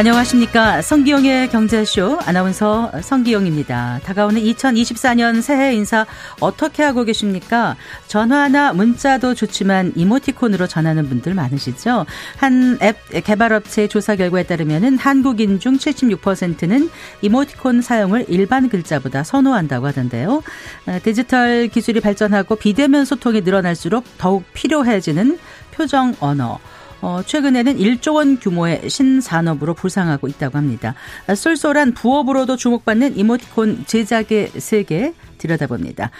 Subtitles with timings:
[0.00, 0.80] 안녕하십니까.
[0.80, 4.00] 성기영의 경제쇼 아나운서 성기영입니다.
[4.02, 6.06] 다가오는 2024년 새해 인사
[6.40, 7.76] 어떻게 하고 계십니까?
[8.06, 12.06] 전화나 문자도 좋지만 이모티콘으로 전하는 분들 많으시죠?
[12.38, 16.88] 한 앱 개발업체 조사 결과에 따르면 한국인 중 76%는
[17.20, 20.42] 이모티콘 사용을 일반 글자보다 선호한다고 하던데요.
[20.86, 25.38] 어, 디지털 기술이 발전하고 비대면 소통이 늘어날수록 더욱 필요해지는
[25.72, 26.58] 표정 언어.
[27.02, 30.94] 어, 최근에는 1조 원 규모의 신산업으로 부상하고 있다고 합니다.
[31.34, 36.10] 쏠쏠한 부업으로도 주목받는 이모티콘 제작의 세계 들여다봅니다.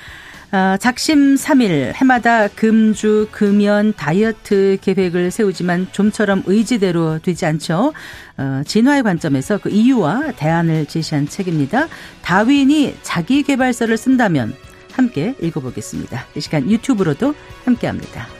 [0.52, 7.93] 아, 작심 3일 해마다 금주, 금연, 다이어트 계획을 세우지만 좀처럼 의지대로 되지 않죠.
[8.37, 11.87] 어, 진화의 관점에서 그 이유와 대안을 제시한 책입니다.
[12.23, 14.55] 다윈이 자기 개발서를 쓴다면
[14.93, 16.27] 함께 읽어보겠습니다.
[16.35, 18.40] 이 시간 유튜브로도 함께합니다.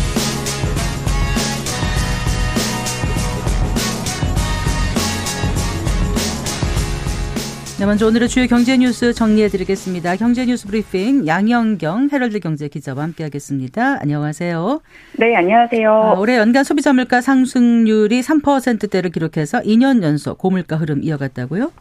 [7.81, 10.15] 네, 먼저 오늘의 주요 경제 뉴스 정리해 드리겠습니다.
[10.15, 13.97] 경제 뉴스 브리핑 양영경 헤럴드 경제 기자와 함께 하겠습니다.
[13.99, 14.81] 안녕하세요.
[15.17, 15.91] 네, 안녕하세요.
[15.91, 21.71] 아, 올해 연간 소비자 물가 상승률이 3%대를 기록해서 2년 연속 고물가 흐름 이어갔다고요?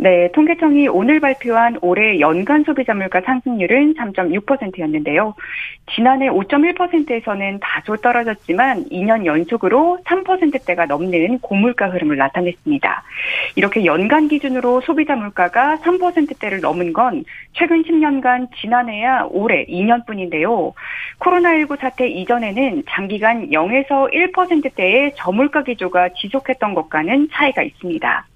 [0.00, 5.34] 네, 통계청이 오늘 발표한 올해 연간 소비자 물가 상승률은 3.6%였는데요.
[5.92, 13.02] 지난해 5.1%에서는 다소 떨어졌지만 2년 연속으로 3%대가 넘는 고물가 흐름을 나타냈습니다.
[13.56, 20.74] 이렇게 연간 기준으로 소비자 물가가 3%대를 넘은 건 최근 10년간 지난해야 올해 2년뿐인데요.
[21.18, 28.26] 코로나19 사태 이전에는 장기간 0에서 1%대의 저물가 기조가 지속했던 것과는 차이가 있습니다.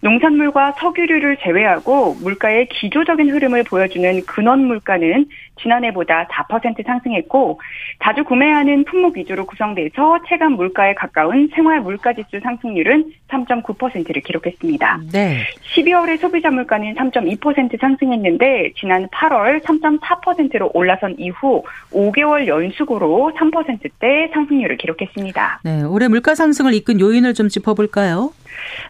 [0.00, 5.26] 농산물과 석유 류를 제외하고 물가의 기조적인 흐름을 보여주는 근원 물가는
[5.60, 7.60] 지난해보다 4% 상승했고
[8.02, 15.00] 자주 구매하는 품목 위주로 구성돼서 체감 물가에 가까운 생활 물가 지수 상승률은 3.9%를 기록했습니다.
[15.12, 15.38] 네.
[15.74, 21.62] 12월의 소비자 물가는 3.2% 상승했는데 지난 8월 3.4%로 올라선 이후
[21.92, 25.60] 5개월 연속으로 3%대 상승률을 기록했습니다.
[25.64, 28.32] 네, 올해 물가 상승을 이끈 요인을 좀 짚어볼까요?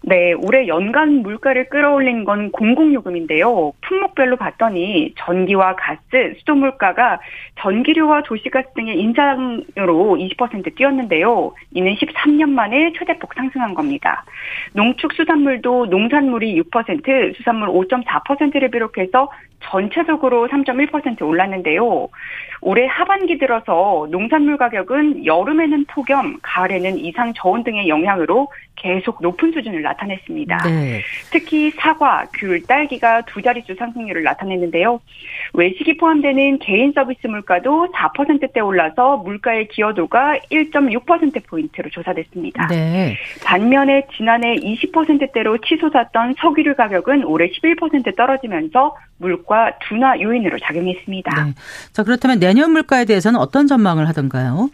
[0.02, 3.72] 네, 올해 연간 물가를 끌어올린 건 공공요금인데요.
[3.82, 7.20] 품목별로 봤더니 전기와 가스, 수도 물가가
[7.60, 11.54] 전기료와 도시가스 등의 인상으로 20% 뛰었는데요.
[11.72, 14.24] 이는 13년 만에 최대폭 상승한 겁니다.
[14.74, 19.28] 농축수산물도 농산물이 6%, 수산물 5.4%를 비롯해서
[19.64, 22.08] 전체적으로 3.1% 올랐는데요.
[22.60, 29.82] 올해 하반기 들어서 농산물 가격은 여름에는 폭염, 가을에는 이상 저온 등의 영향으로 계속 높은 수준을
[29.82, 30.58] 나타냈습니다.
[30.64, 31.02] 네.
[31.30, 35.00] 특히 사과, 귤, 딸기가 두 자릿수 상승률을 나타냈는데요.
[35.54, 42.68] 외식이 포함되는 개인 서비스 물가도 4%대 올라서 물가의 기여도가 1.6%포인트로 조사됐습니다.
[42.68, 43.16] 네.
[43.44, 51.44] 반면에 지난해 20%대로 치솟았던 석유류 가격은 올해 11% 떨어지면서 물가 둔화 요인으로 작용했습니다.
[51.44, 51.54] 네.
[51.92, 54.68] 자, 그렇다면 내년 물가에 대해서는 어떤 전망을 하던가요?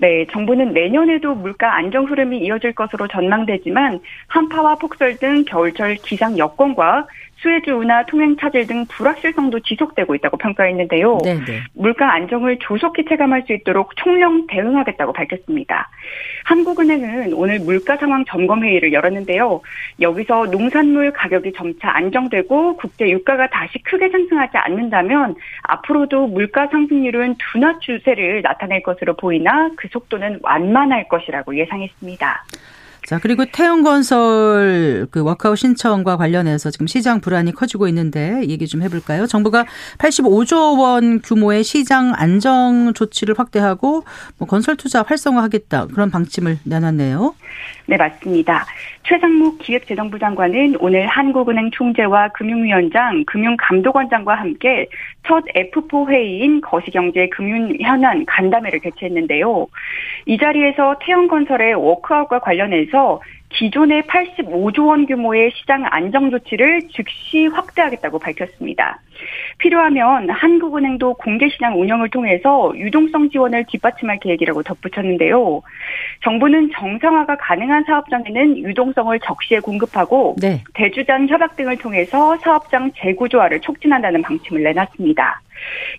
[0.00, 3.98] 네, 정부는 내년에도 물가 안정 흐름이 이어질 것으로 전망되지만
[4.28, 7.08] 한파와 폭설 등 겨울철 기상 여건과
[7.40, 11.18] 수혜주 운하 통행 차질 등 불확실성도 지속되고 있다고 평가했는데요.
[11.24, 11.44] 네네.
[11.44, 11.60] 네.
[11.72, 15.88] 물가 안정을 조속히 체감할 수 있도록 총령 대응하겠다고 밝혔습니다.
[16.44, 19.60] 한국은행은 오늘 물가 상황 점검 회의를 열었는데요.
[20.00, 27.78] 여기서 농산물 가격이 점차 안정되고 국제 유가가 다시 크게 상승하지 않는다면 앞으로도 물가 상승률은 둔화
[27.78, 32.44] 추세를 나타낼 것으로 보이나 그 속도는 완만할 것이라고 예상했습니다.
[33.08, 39.26] 자, 그리고 태영건설 그 워크아웃 신청과 관련해서 지금 시장 불안이 커지고 있는데 얘기 좀 해볼까요?
[39.26, 39.64] 정부가
[39.96, 44.04] 85조 원 규모의 시장 안정 조치를 확대하고
[44.36, 47.34] 뭐 건설 투자 활성화하겠다 그런 방침을 내놨네요.
[47.86, 48.66] 네, 맞습니다.
[49.08, 54.86] 최상목 기획재정부 장관은 오늘 한국은행 총재와 금융위원장, 금융감독원장과 함께
[55.26, 59.66] 첫 F4 회의인 거시경제 금융현안 간담회를 개최했는데요.
[60.26, 69.00] 이 자리에서 태영건설의 워크아웃과 관련해서 기존의 85조 원 규모의 시장 안정 조치를 즉시 확대하겠다고 밝혔습니다.
[69.58, 75.62] 필요하면 한국은행도 공개시장 운영을 통해서 유동성 지원을 뒷받침할 계획이라고 덧붙였는데요.
[76.22, 80.62] 정부는 정상화가 가능한 사업장에는 유동성을 적시에 공급하고 네.
[80.74, 85.40] 대주장 협약 등을 통해서 사업장 재구조화를 촉진한다는 방침을 내놨습니다.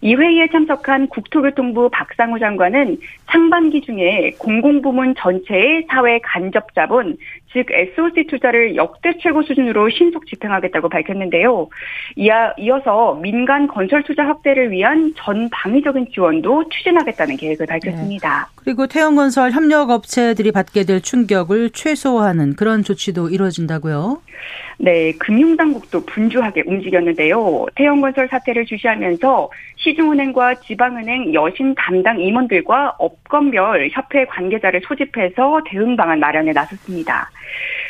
[0.02, 7.18] 이 회의에 참석한 국토교통부 박상우 장관은 상반기 중에 공공부문 전체의 사회 간접 자본,
[7.54, 11.68] 즉 SOC 투자를 역대 최고 수준으로 신속 집행하겠다고 밝혔는데요.
[12.16, 18.50] 이어, 이어서 민간 건설 투자 확대를 위한 전방위적인 지원도 추진하겠다는 계획을 밝혔습니다.
[18.52, 18.59] 네.
[18.64, 24.22] 그리고 태형건설 협력업체들이 받게 될 충격을 최소화하는 그런 조치도 이루어진다고요?
[24.78, 27.66] 네, 금융당국도 분주하게 움직였는데요.
[27.76, 36.52] 태형건설 사태를 주시하면서 시중은행과 지방은행 여신 담당 임원들과 업건별 협회 관계자를 소집해서 대응 방안 마련에
[36.54, 37.30] 나섰습니다.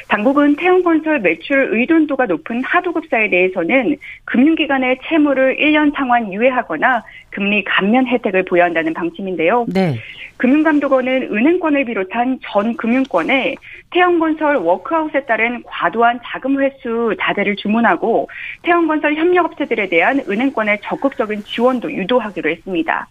[0.09, 3.95] 당국은 태형건설 매출 의존도가 높은 하도급사에 대해서는
[4.25, 9.67] 금융기관의 채무를 1년 상환 유예하거나 금리 감면 혜택을 부여한다는 방침인데요.
[9.71, 9.95] 네.
[10.37, 13.55] 금융감독원은 은행권을 비롯한 전 금융권에
[13.91, 18.29] 태형건설 워크아웃에 따른 과도한 자금 회수 자제를 주문하고
[18.63, 23.07] 태형건설 협력업체들에 대한 은행권의 적극적인 지원도 유도하기로 했습니다.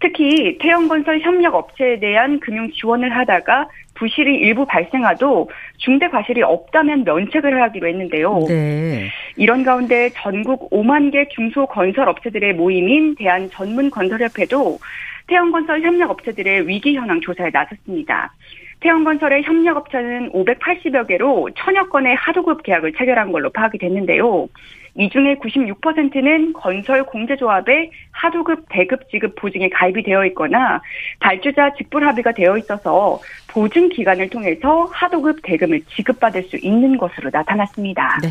[0.00, 3.68] 특히 태형건설 협력업체에 대한 금융 지원을 하다가
[4.02, 8.46] 부실이 일부 발생하도 중대 과실이 없다면 면책을 하기로 했는데요.
[8.48, 9.08] 네.
[9.36, 14.80] 이런 가운데 전국 5만 개 중소 건설 업체들의 모임인 대한 전문 건설협회도
[15.28, 18.34] 태형건설 협력업체들의 위기 현황 조사에 나섰습니다.
[18.82, 24.48] 태형건설의 협력업체는 580여 개로 천여 건의 하도급 계약을 체결한 걸로 파악이 됐는데요.
[24.94, 30.82] 이 중에 96%는 건설 공제조합의 하도급 대급 지급 보증에 가입이 되어 있거나
[31.20, 33.18] 발주자 직불 합의가 되어 있어서
[33.48, 38.18] 보증 기간을 통해서 하도급 대금을 지급받을 수 있는 것으로 나타났습니다.
[38.22, 38.28] 네.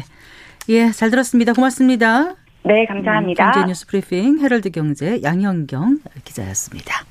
[0.69, 1.53] 예, 잘 들었습니다.
[1.53, 2.35] 고맙습니다.
[2.63, 3.47] 네, 감사합니다.
[3.47, 7.10] 음, 경제 뉴스 브리핑 헤럴드 경제 양현경 기자였습니다.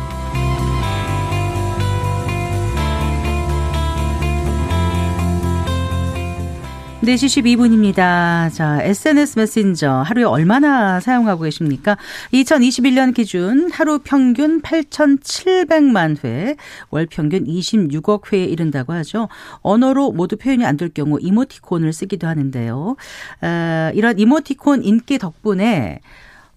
[7.01, 8.53] 4시 12분입니다.
[8.53, 11.97] 자, SNS 메신저 하루에 얼마나 사용하고 계십니까?
[12.31, 16.55] 2021년 기준 하루 평균 8,700만 회,
[16.91, 19.29] 월 평균 26억 회에 이른다고 하죠.
[19.61, 22.95] 언어로 모두 표현이 안 될 경우 이모티콘을 쓰기도 하는데요.
[23.41, 25.99] 어, 이런 이모티콘 인기 덕분에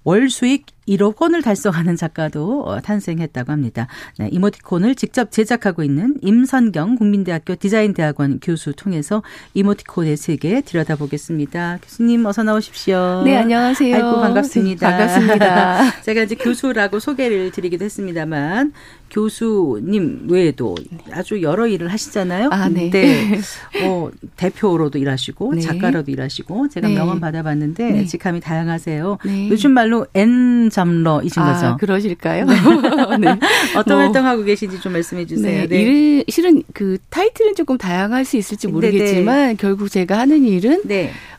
[0.04, 3.86] 월 수익 1억 원을 달성하는 작가도 어, 탄생했다고 합니다.
[4.18, 9.22] 네, 이모티콘을 직접 제작하고 있는 임선경 국민대학교 디자인대학원 교수 통해서
[9.54, 11.78] 이모티콘의 세계 들여다보겠습니다.
[11.82, 13.22] 교수님 어서 나오십시오.
[13.24, 13.94] 네, 안녕하세요.
[13.94, 14.90] 아이고 반갑습니다.
[14.90, 16.00] 네, 반갑습니다.
[16.02, 18.72] 제가 이제 교수라고 소개를 드리기도 했습니다만
[19.10, 20.74] 교수님 외에도
[21.12, 22.48] 아주 여러 일을 하시잖아요.
[22.50, 22.90] 아, 네.
[22.90, 23.38] 네.
[23.84, 25.60] 어, 대표로도 일하시고 네.
[25.60, 26.94] 작가로도 일하시고 제가 네.
[26.94, 28.04] 명함 받아봤는데 네.
[28.06, 29.18] 직함이 다양하세요.
[29.24, 29.48] 네.
[29.50, 31.76] 요즘 말로 N 잠러이신 아, 거죠?
[31.78, 32.46] 그러실까요?
[32.46, 32.54] 네.
[33.20, 33.38] 네.
[33.76, 35.68] 어떤 뭐, 활동하고 계신지 좀 말씀해 주세요.
[35.68, 35.80] 네.
[35.80, 40.82] 일 실은 그 타이틀은 조금 다양할 수 있을지 모르겠지만 결국 제가 하는 일은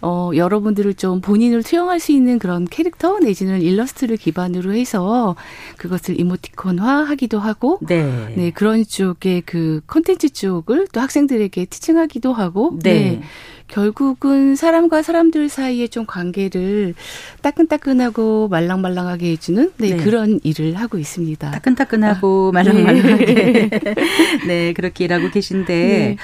[0.01, 5.35] 어, 여러분들을 좀 본인을 투영할 수 있는 그런 캐릭터 내지는 일러스트를 기반으로 해서
[5.77, 8.33] 그것을 이모티콘화 하기도 하고 네.
[8.35, 12.93] 네 그런 쪽의 그 콘텐츠 쪽을 또 학생들에게 티칭하기도 하고 네.
[12.93, 13.21] 네.
[13.67, 16.93] 결국은 사람과 사람들 사이에 좀 관계를
[17.41, 19.97] 따끈따끈하고 말랑말랑하게 해주는 네, 네.
[19.97, 21.51] 그런 일을 하고 있습니다.
[21.51, 23.69] 따끈따끈하고 아, 말랑말랑하게 네.
[24.47, 26.17] 네 그렇게 일하고 계신데 네.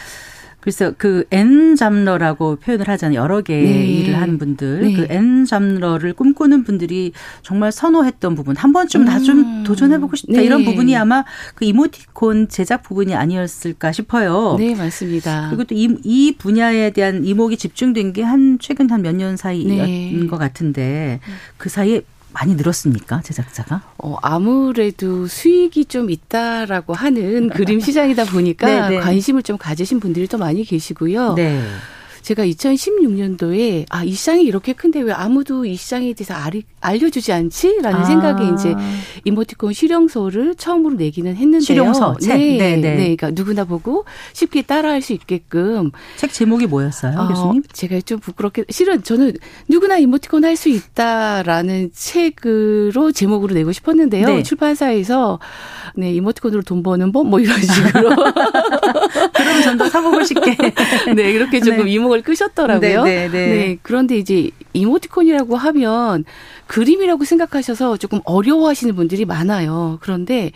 [0.62, 3.20] 그래서 그 N 잡러라고 표현을 하잖아요.
[3.20, 3.86] 여러 개의 네.
[3.88, 4.82] 일을 하는 분들.
[4.82, 4.94] 네.
[4.94, 8.56] 그 N 잡러를 꿈꾸는 분들이 정말 선호했던 부분.
[8.56, 9.06] 한 번쯤 음.
[9.06, 10.34] 나좀 도전해보고 싶다.
[10.34, 10.44] 네.
[10.44, 11.25] 이런 부분이 아마
[11.56, 14.56] 그 이모티콘 제작 부분이 아니었을까 싶어요.
[14.60, 15.48] 네, 맞습니다.
[15.50, 19.68] 그리고 또 이, 이 분야에 대한 이목이 집중된 게 한 최근 한 몇 년 사이인
[19.68, 20.27] 네.
[20.27, 21.20] 것 같은데
[21.58, 22.01] 그 사이에
[22.34, 23.82] 많이 늘었습니까 제작자가?
[23.98, 29.02] 어, 아무래도 수익이 좀 있다라고 하는 그림 시장이다 보니까 네, 네.
[29.02, 31.36] 관심을 좀 가지신 분들이 더 많이 계시고요.
[31.36, 31.62] 네.
[32.22, 38.00] 제가 2016년도에 아, 이 시장이 이렇게 큰데 왜 아무도 이 시장에 대해서 알, 알려주지 않지?라는
[38.00, 38.04] 아.
[38.04, 38.74] 생각에 이제
[39.25, 41.62] 이모티콘 실용서를 처음으로 내기는 했는데요.
[41.62, 42.38] 실용서 책.
[42.38, 42.96] 네, 네, 네.
[42.96, 43.16] 네.
[43.16, 47.63] 그러니까 누구나 보고 쉽게 따라할 수 있게끔 책 제목이 뭐였어요, 어, 교수님?
[47.74, 49.34] 제가 좀 부끄럽게 실은 저는
[49.68, 54.28] 누구나 이모티콘 할 수 있다라는 책으로 제목으로 내고 싶었는데요.
[54.28, 54.44] 네.
[54.44, 55.40] 출판사에서
[55.96, 58.10] 네, 이모티콘으로 돈 버는 법 뭐 이런 식으로.
[59.34, 60.58] 그럼 전더 사보고 싶게.
[61.16, 61.92] 네, 그렇게 조금 네.
[61.92, 63.03] 이 목을 끄셨더라고요.
[63.03, 63.48] 네, 네, 네.
[63.48, 66.25] 네, 그런데 이제 이모티콘이라고 하면
[66.68, 69.98] 그림이라고 생각하셔서 조금 어려워하시는 분들이 많아요.
[70.01, 70.51] 그런데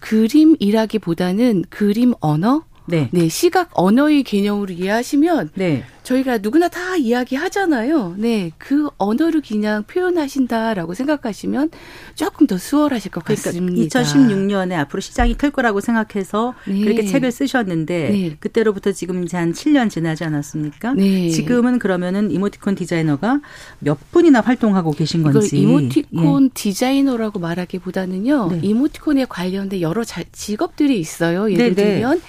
[0.00, 3.08] 그림이라기보다는 그림 언어 네.
[3.12, 5.84] 네, 시각 언어의 개념으로 이해하시면 네.
[6.02, 8.14] 저희가 누구나 다 이야기하잖아요.
[8.18, 11.70] 네, 그 언어를 그냥 표현하신다라고 생각하시면
[12.14, 14.00] 조금 더 수월하실 것 그러니까 같습니다.
[14.02, 16.80] 2016년에 앞으로 시장이 클 거라고 생각해서 네.
[16.80, 18.36] 그렇게 책을 쓰셨는데 네.
[18.40, 20.94] 그때로부터 지금 이제 한 7년 지나지 않았습니까?
[20.94, 21.28] 네.
[21.28, 23.40] 지금은 그러면은 이모티콘 디자이너가
[23.78, 25.58] 몇 분이나 활동하고 계신 건지.
[25.58, 26.48] 이모티콘 예.
[26.54, 28.48] 디자이너라고 말하기보다는요.
[28.50, 28.60] 네.
[28.62, 31.52] 이모티콘에 관련된 여러 직업들이 있어요.
[31.52, 31.74] 예를 네네.
[31.74, 32.20] 들면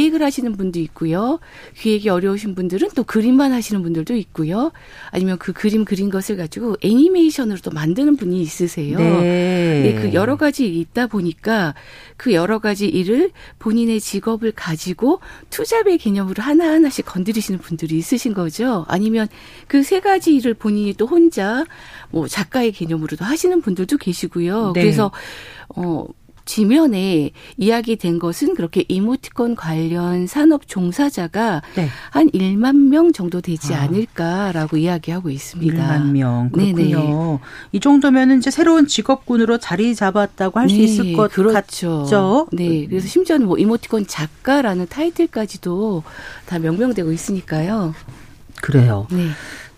[0.00, 1.40] 기획을 하시는 분도 있고요.
[1.76, 4.72] 기획이 어려우신 분들은 또 그림만 하시는 분들도 있고요.
[5.10, 8.98] 아니면 그 그림 그린 것을 가지고 애니메이션으로 또 만드는 분이 있으세요.
[8.98, 9.82] 네.
[9.82, 9.94] 네.
[10.00, 11.74] 그 여러 가지 있다 보니까
[12.16, 18.86] 그 여러 가지 일을 본인의 직업을 가지고 투잡의 개념으로 하나하나씩 건드리시는 분들이 있으신 거죠.
[18.88, 19.28] 아니면
[19.66, 21.64] 그 세 가지 일을 본인이 또 혼자
[22.10, 24.70] 뭐 작가의 개념으로도 하시는 분들도 계시고요.
[24.72, 24.82] 네.
[24.82, 25.10] 그래서
[25.74, 26.04] 어
[26.50, 31.88] 지면에 이야기된 것은 그렇게 이모티콘 관련 산업 종사자가 네.
[32.10, 33.82] 한 1만 명 정도 되지 아.
[33.82, 35.76] 않을까라고 이야기하고 있습니다.
[35.76, 36.50] 1만 명.
[36.50, 36.98] 그렇군요.
[36.98, 37.38] 네네.
[37.70, 40.82] 이 정도면은 이제 새로운 직업군으로 자리 잡았다고 할수 네.
[40.82, 42.00] 있을 것 그렇죠.
[42.00, 42.48] 같죠.
[42.52, 42.84] 네.
[42.88, 46.02] 그래서 심지어는 뭐 이모티콘 작가라는 타이틀까지도
[46.46, 47.94] 다 명명되고 있으니까요.
[48.60, 49.06] 그래요.
[49.12, 49.28] 네.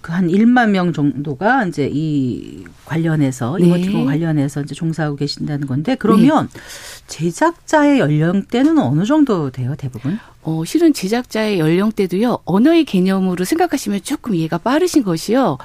[0.03, 3.67] 그 한 1만 명 정도가 이제 이 관련해서 네.
[3.67, 6.61] 이모티콘 관련해서 이제 종사하고 계신다는 건데 그러면 네.
[7.07, 10.19] 제작자의 연령대는 어느 정도 돼요, 대부분?
[10.43, 12.41] 어, 실은 제작자의 연령대도요.
[12.45, 15.59] 언어의 개념으로 생각하시면 조금 이해가 빠르신 것이요.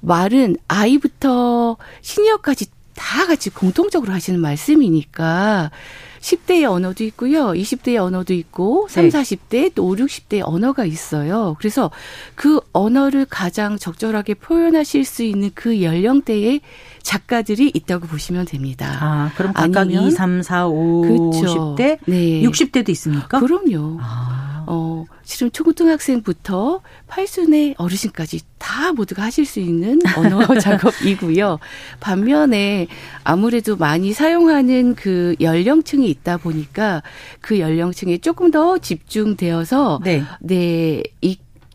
[0.00, 5.70] 말은 아이부터 시니어까지 다 같이 공통적으로 하시는 말씀이니까
[6.20, 7.48] 10대의 언어도 있고요.
[7.48, 9.10] 20대의 언어도 있고 3, 네.
[9.10, 11.56] 40대 또 5, 60대의 언어가 있어요.
[11.58, 11.90] 그래서
[12.34, 16.60] 그 언어를 가장 적절하게 표현하실 수 있는 그 연령대의
[17.02, 18.98] 작가들이 있다고 보시면 됩니다.
[19.00, 21.76] 아, 그럼 각각 아니면 2, 3, 4, 5, 그렇죠.
[21.76, 22.42] 50대, 네.
[22.42, 23.40] 60대도 있습니까?
[23.40, 23.98] 그럼요.
[24.00, 24.49] 아.
[24.66, 31.58] 어, 실은 초등학생부터 팔순의 어르신까지 다 모두가 하실 수 있는 언어 작업이고요.
[32.00, 32.86] 반면에
[33.24, 37.02] 아무래도 많이 사용하는 그 연령층이 있다 보니까
[37.40, 41.02] 그 연령층에 조금 더 집중되어서 네, 네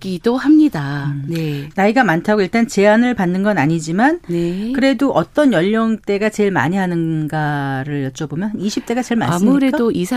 [0.05, 1.11] 기도 합니다.
[1.15, 1.25] 음.
[1.27, 1.69] 네.
[1.73, 4.71] 나이가 많다고 일단 제한을 받는 건 아니지만 네.
[4.71, 9.35] 그래도 어떤 연령대가 제일 많이 하는가를 여쭤보면 20대가 제일 많습니까?
[9.51, 10.11] 아무래도 20,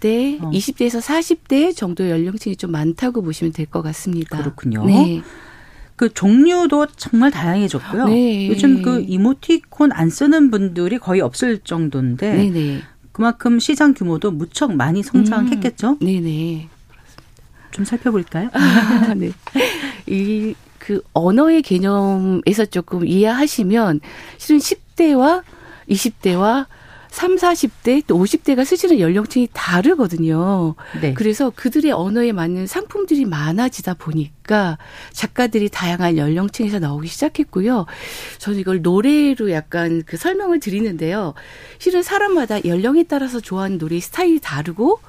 [0.00, 0.50] 30대, 어.
[0.50, 4.38] 20대에서 40대 정도 연령층이 좀 많다고 보시면 될 것 같습니다.
[4.38, 4.86] 그렇군요.
[4.86, 5.20] 네.
[5.96, 8.06] 그 종류도 정말 다양해졌고요.
[8.08, 8.48] 네.
[8.48, 12.50] 요즘 그 이모티콘 안 쓰는 분들이 거의 없을 정도인데 네네.
[12.50, 12.80] 네.
[13.12, 15.98] 그만큼 시장 규모도 무척 많이 성장했겠죠.
[16.00, 16.06] 음.
[16.06, 16.68] 네네.
[17.76, 18.48] 좀 살펴볼까요?
[18.54, 19.32] 아, 네.
[20.06, 24.00] 이, 그 언어의 개념에서 조금 이해하시면
[24.38, 25.42] 실은 10대와
[25.90, 26.66] 20대와
[27.10, 30.74] 3, 40대 또 50대가 쓰시는 연령층이 다르거든요.
[31.00, 31.12] 네.
[31.12, 34.78] 그래서 그들의 언어에 맞는 상품들이 많아지다 보니까
[35.12, 37.86] 작가들이 다양한 연령층에서 나오기 시작했고요.
[38.38, 41.34] 저는 이걸 노래로 약간 그 설명을 드리는데요.
[41.78, 45.00] 실은 사람마다 연령에 따라서 좋아하는 노래 스타일이 다르고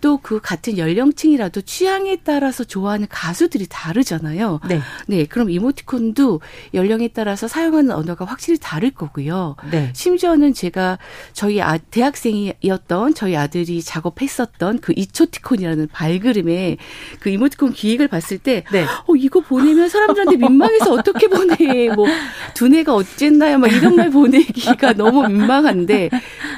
[0.00, 4.58] 또 그 같은 연령층이라도 취향에 따라서 좋아하는 가수들이 다르잖아요.
[4.68, 4.80] 네.
[5.06, 5.24] 네.
[5.24, 6.40] 그럼 이모티콘도
[6.74, 9.54] 연령에 따라서 사용하는 언어가 확실히 다를 거고요.
[9.70, 9.90] 네.
[9.94, 10.98] 심지어는 제가
[11.32, 16.76] 저희 아, 대학생이었던 저희 아들이 작업했었던 그 이초티콘이라는 발그림에
[17.20, 18.84] 그 이모티콘 기획을 봤을 때, 네.
[18.84, 21.88] 어, 이거 보내면 사람들한테 민망해서 어떻게 보내.
[21.94, 22.08] 뭐,
[22.54, 23.58] 두뇌가 어쨌나요?
[23.58, 26.10] 막 이런 말 보내기가 너무 민망한데,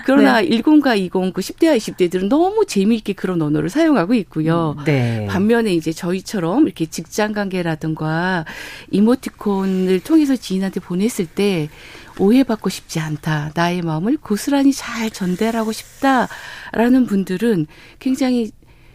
[0.06, 0.48] 그러나 네.
[0.48, 4.74] 10과 20, 그 10대와 20대들은 너무 재미있게 그런 언어를 사용하고 있고요.
[4.78, 5.26] 음, 네.
[5.26, 8.46] 반면에 이제 저희처럼 이렇게 직장 관계라든가
[8.90, 11.68] 이모티콘을 통해서 지인한테 보냈을 때
[12.18, 13.52] 오해받고 싶지 않다.
[13.54, 17.66] 나의 마음을 고스란히 잘 전달하고 싶다라는 분들은
[17.98, 18.50] 굉장히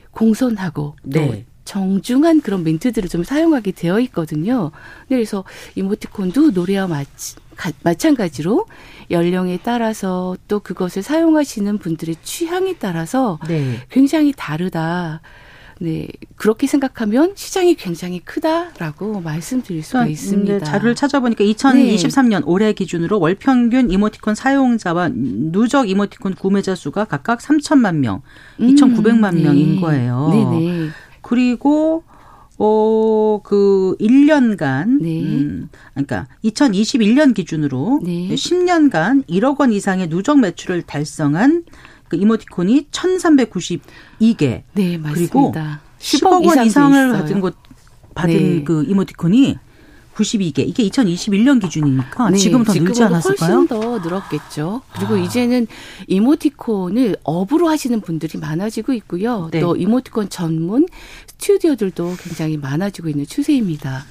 [0.10, 1.46] 공손하고 네.
[1.66, 4.72] 정중한 그런 멘트들을 좀 사용하게 되어 있거든요.
[5.10, 5.44] 네, 그래서
[5.76, 7.36] 이모티콘도 노래와 마치,
[7.84, 8.66] 마찬가지로
[9.12, 13.80] 연령에 따라서 또 그것을 사용하시는 분들의 취향에 따라서 네.
[13.90, 15.22] 굉장히 다르다.
[15.80, 16.08] 네.
[16.36, 20.60] 그렇게 생각하면 시장이 굉장히 크다라고 말씀드릴 수가 있습니다.
[20.60, 22.42] 자료를 찾아보니까 2023년 네.
[22.46, 28.22] 올해 기준으로 월 평균 이모티콘 사용자와 누적 이모티콘 구매자 수가 각각 3천만 명,
[28.62, 29.44] 음, 2,900만 네.
[29.44, 30.30] 명인 거예요.
[30.32, 30.90] 네 네.
[31.22, 32.04] 그리고
[32.66, 35.22] 어, 그 1년간 네.
[35.22, 38.30] 음, 그러니까 2021년 기준으로 네.
[38.30, 41.66] 10년간 1억 원 이상의 누적 매출을 달성한
[42.08, 44.64] 그 이모티콘이 1,392개.
[44.74, 45.12] 네, 맞습니다.
[45.12, 45.54] 그리고
[46.00, 47.58] 10억 원 이상을 받은 곳
[48.16, 48.64] 받은 네.
[48.64, 49.58] 그 이모티콘이
[50.16, 50.60] 92개.
[50.60, 53.52] 이게 2021년 기준이니까 네, 지금 더 늘지 않았을까요?
[53.52, 54.82] 훨씬 더 늘었겠죠.
[54.96, 55.18] 그리고 아.
[55.18, 55.68] 이제는
[56.08, 59.50] 이모티콘을 업으로 하시는 분들이 많아지고 있고요.
[59.52, 59.60] 네.
[59.60, 60.86] 또 이모티콘 전문
[61.44, 64.06] 스튜디오들도 굉장히 많아지고 있는 추세입니다.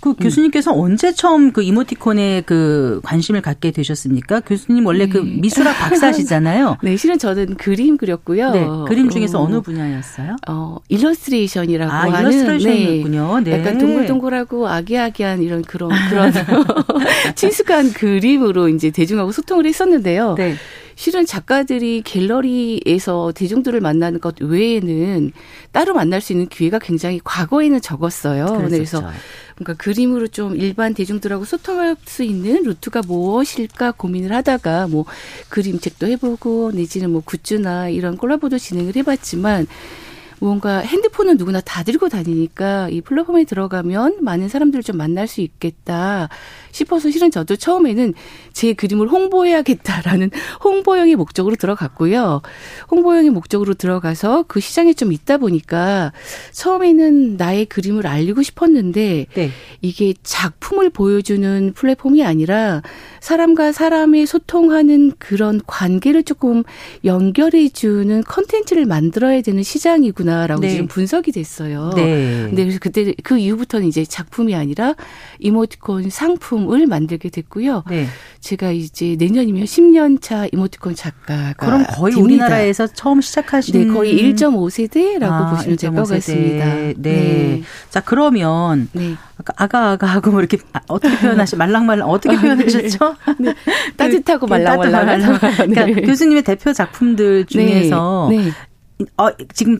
[0.00, 0.14] 그 음.
[0.16, 0.80] 교수님께서 음.
[0.80, 4.40] 언제 처음 그 이모티콘에 그 관심을 갖게 되셨습니까?
[4.40, 5.22] 교수님 원래 그 네.
[5.22, 6.78] 그 미술학 박사시잖아요.
[6.82, 8.50] 네, 실은 저는 그림 그렸고요.
[8.50, 10.36] 네, 그림 중에서 어느 분야였어요?
[10.48, 13.40] 어, 일러스트레이션이라고 아, 하는 일러스트레이션이군요.
[13.44, 13.50] 네.
[13.50, 13.60] 네.
[13.60, 16.32] 약간 동글동글하고 아기아기한 이런 그런 그런
[17.32, 20.34] 친숙한 그림으로 이제 대중하고 소통을 했었는데요.
[20.36, 20.54] 네.
[20.94, 25.32] 실은 작가들이 갤러리에서 대중들을 만나는 것 외에는
[25.72, 28.44] 따로 만날 수 있는 기회가 굉장히 과거에는 적었어요.
[28.44, 28.68] 그랬었죠.
[28.70, 29.10] 그래서
[29.56, 35.04] 그러니까 그림으로 좀 일반 대중들하고 소통할 수 있는 루트가 무엇일까 고민을 하다가 뭐
[35.48, 39.66] 그림책도 해보고 내지는 뭐 굿즈나 이런 콜라보도 진행을 해봤지만
[40.42, 46.28] 뭔가 핸드폰은 누구나 다 들고 다니니까 이 플랫폼에 들어가면 많은 사람들을 좀 만날 수 있겠다
[46.72, 48.12] 싶어서 실은 저도 처음에는
[48.52, 50.32] 제 그림을 홍보해야겠다라는
[50.64, 52.42] 홍보용의 목적으로 들어갔고요.
[52.90, 56.12] 홍보용의 목적으로 들어가서 그 시장에 좀 있다 보니까
[56.50, 59.50] 처음에는 나의 그림을 알리고 싶었는데 네.
[59.80, 62.82] 이게 작품을 보여주는 플랫폼이 아니라
[63.22, 66.64] 사람과 사람의 소통하는 그런 관계를 조금
[67.04, 70.32] 연결해 주는 컨텐츠를 만들어야 되는 시장이구나.
[70.32, 70.70] 있구나라고 네.
[70.70, 71.92] 지금 분석이 됐어요.
[71.94, 72.46] 네.
[72.46, 74.94] 근데 그래서 그때 그 이후부터는 이제 작품이 아니라
[75.38, 77.84] 이모티콘 상품을 만들게 됐고요.
[77.88, 78.06] 네.
[78.40, 82.44] 제가 이제 내년이면 10년 차 이모티콘 작가가 그럼 거의 됩니다.
[82.44, 86.64] 우리나라에서 처음 시작하신 네, 거의 1.5세대라고 아, 보시면 될 것 같습니다.
[86.74, 86.94] 네.
[86.96, 87.62] 네.
[87.90, 89.14] 자, 그러면 네.
[89.56, 93.16] 아까 아가 하고 뭐 이렇게 아, 어떻게 표현하시 말랑말랑 어떻게 표현하셨죠?
[93.38, 93.54] 네.
[93.96, 95.38] 따뜻하고 말랑말랑.
[95.38, 95.92] 그러니까 네.
[96.02, 98.50] 교수님의 대표 작품들 중에서 네.
[99.16, 99.78] 어, 지금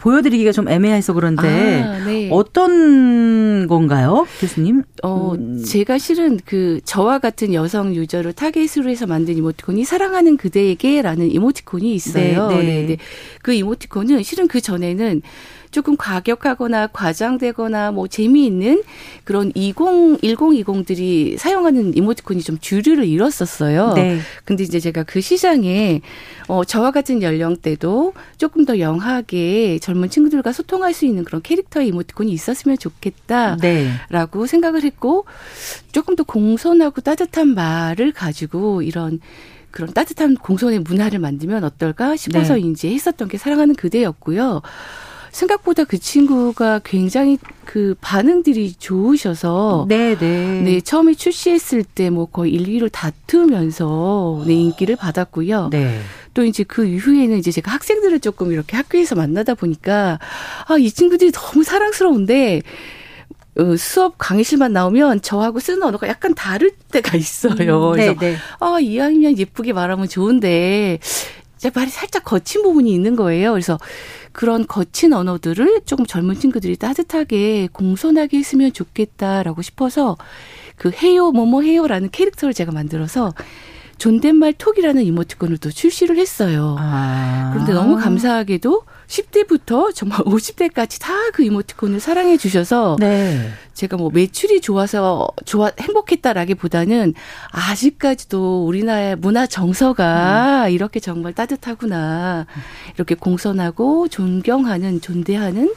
[0.00, 2.28] 보여드리기가 좀 애매해서 그런데 아, 네.
[2.30, 4.82] 어떤 건가요, 교수님?
[5.02, 5.62] 어, 음.
[5.62, 12.48] 제가 실은 그 저와 같은 여성 유저를 타겟으로 해서 만든 이모티콘이 사랑하는 그대에게라는 이모티콘이 있어요.
[12.48, 12.62] 네, 네.
[12.62, 12.96] 네, 네.
[13.42, 15.22] 그 이모티콘은 실은 그 전에는
[15.72, 18.82] 조금 과격하거나 과장되거나 뭐 재미있는
[19.24, 19.76] 그런 20,
[20.22, 23.94] 1020들이 사용하는 이모티콘이 좀 주류를 잃었었어요.
[23.94, 24.20] 네.
[24.44, 26.02] 근데 이제 제가 그 시장에
[26.46, 32.30] 어 저와 같은 연령대도 조금 더 영하게 젊은 친구들과 소통할 수 있는 그런 캐릭터의 이모티콘이
[32.30, 34.46] 있었으면 좋겠다라고 네.
[34.46, 35.24] 생각을 했고
[35.90, 39.20] 조금 더 공손하고 따뜻한 말을 가지고 이런
[39.70, 42.60] 그런 따뜻한 공손의 문화를 만들면 어떨까 싶어서 네.
[42.60, 44.60] 이제 했었던 게 사랑하는 그대였고요.
[45.32, 50.60] 생각보다 그 친구가 굉장히 그 반응들이 좋으셔서 네, 네.
[50.62, 55.70] 네, 처음에 출시했을 때 뭐 거의 1, 2를 다투면서 네, 인기를 받았고요.
[55.70, 56.00] 네.
[56.34, 60.18] 또 이제 그 이후에는 이제 제가 학생들을 조금 이렇게 학교에서 만나다 보니까
[60.66, 62.60] 아, 이 친구들이 너무 사랑스러운데
[63.58, 67.52] 어, 수업 강의실만 나오면 저하고 쓰는 언어가 약간 다를 때가 있어요.
[67.90, 68.36] 음, 그래서 네, 네.
[68.60, 70.98] 아, 이왕이면 예쁘게 말하면 좋은데
[71.62, 73.52] 제 말이 살짝 거친 부분이 있는 거예요.
[73.52, 73.78] 그래서
[74.32, 80.16] 그런 거친 언어들을 조금 젊은 친구들이 따뜻하게 공손하게 했으면 좋겠다라고 싶어서
[80.74, 83.32] 그 해요 뭐뭐 해요라는 캐릭터를 제가 만들어서
[83.96, 86.74] 존댓말 톡이라는 이모티콘을 또 출시를 했어요.
[86.80, 87.50] 아.
[87.52, 93.50] 그런데 너무 감사하게도 10대부터 정말 50대까지 다 그 이모티콘을 사랑해 주셔서 네.
[93.72, 97.14] 제가 뭐 매출이 좋아서 좋아 행복했다라기보다는
[97.50, 100.70] 아직까지도 우리나라의 문화 정서가 음.
[100.70, 102.46] 이렇게 정말 따뜻하구나.
[102.94, 105.74] 이렇게 공손하고 존경하는 존대하는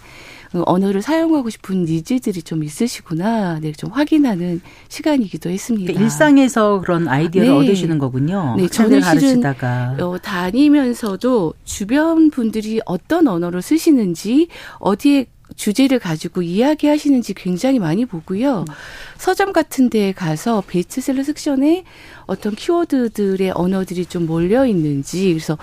[0.66, 3.60] 언어를 사용하고 싶은 니즈들이 좀 있으시구나.
[3.60, 5.86] 네, 좀 확인하는 시간이기도 했습니다.
[5.86, 7.56] 그러니까 일상에서 그런 아이디어를 네.
[7.56, 8.56] 얻으시는 거군요.
[8.58, 9.98] 네, 저는 가르치다가.
[10.00, 14.48] 어, 다니면서도 주변 분들이 어떤 언어를 쓰시는지
[14.80, 18.66] 어디에 주제를 가지고 이야기하시는지 굉장히 많이 보고요.
[18.68, 18.74] 음.
[19.18, 21.84] 서점 같은 데에 가서 베스트셀러 섹션에
[22.26, 25.58] 어떤 키워드들의 언어들이 좀 몰려 있는지 그래서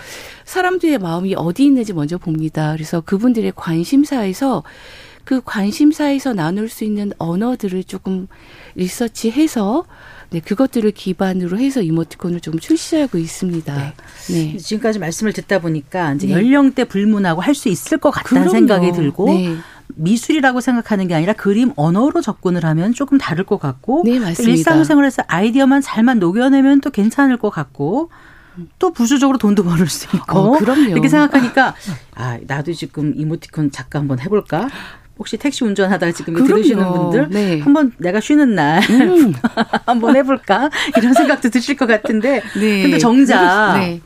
[0.45, 2.73] 사람들의 마음이 어디 있는지 먼저 봅니다.
[2.73, 4.63] 그래서 그분들의 관심사에서
[5.25, 8.27] 그 관심사에서 나눌 수 있는 언어들을 조금
[8.75, 9.85] 리서치해서
[10.31, 13.77] 네, 그것들을 기반으로 해서 이모티콘을 좀 출시하고 있습니다.
[13.77, 13.93] 네.
[14.53, 14.57] 네.
[14.57, 16.33] 지금까지 말씀을 듣다 보니까 이제 네.
[16.33, 18.51] 연령대 불문하고 할 수 있을 것 같다는 그럼요.
[18.51, 19.57] 생각이 들고 네.
[19.97, 24.53] 미술이라고 생각하는 게 아니라 그림 언어로 접근을 하면 조금 다를 것 같고 네, 맞습니다.
[24.53, 28.11] 일상생활에서 아이디어만 잘만 녹여내면 또 괜찮을 것 같고
[28.79, 30.91] 또 부수적으로 돈도 벌을 수 있고 어, 그럼요.
[30.91, 31.75] 이렇게 생각하니까
[32.15, 34.69] 아 나도 지금 이모티콘 작가 한번 해볼까
[35.19, 36.49] 혹시 택시 운전하다가 지금 그럼요.
[36.55, 37.61] 들으시는 분들 네.
[37.61, 39.33] 한번 내가 쉬는 날 음.
[39.87, 42.83] 한번 해볼까 이런 생각도 드실 것 같은데 네.
[42.83, 44.01] 근데 정작 네.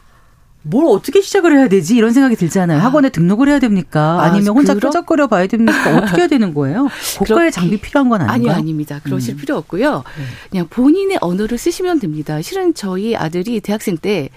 [0.69, 2.81] 뭘 어떻게 시작을 해야 되지 이런 생각이 들잖아요.
[2.81, 2.85] 아.
[2.85, 4.23] 학원에 등록을 해야 됩니까?
[4.23, 4.89] 아, 니면 혼자 그러...
[4.89, 5.97] 끄적거려 봐야 됩니까?
[5.97, 6.89] 어떻게 해야 되는 거예요?
[7.19, 8.35] 고가의 장비 필요한 건 아닌가요?
[8.37, 9.01] 아니요, 아닙니다.
[9.05, 9.37] 그러실 음.
[9.37, 10.03] 필요 없고요.
[10.19, 10.25] 네.
[10.51, 12.43] 그냥 본인의 언어를 쓰시면 됩니다.
[12.43, 14.31] 실은 저희 아들이 대학생 때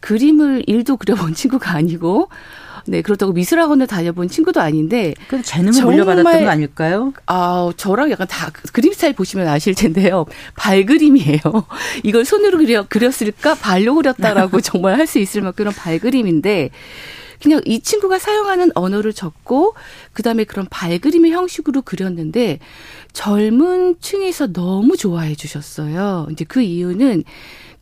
[0.00, 2.28] 그림을 일도 그려본 친구가 아니고
[2.86, 5.14] 네, 그렇다고 미술학원을 다녀본 친구도 아닌데.
[5.28, 7.12] 그 재능을 물려받았던 거 아닐까요?
[7.26, 10.26] 아, 저랑 약간 다 그림 스타일 보시면 아실 텐데요.
[10.56, 11.40] 발그림이에요.
[12.04, 13.54] 이걸 손으로 그려, 그렸을까?
[13.54, 16.70] 발로 그렸다라고 정말 할 수 있을 만큼 그런 발그림인데.
[17.42, 19.74] 그냥 이 친구가 사용하는 언어를 적고
[20.14, 22.58] 그다음에 그런 발그림의 형식으로 그렸는데
[23.12, 26.26] 젊은 층에서 너무 좋아해 주셨어요.
[26.32, 27.22] 이제 그 이유는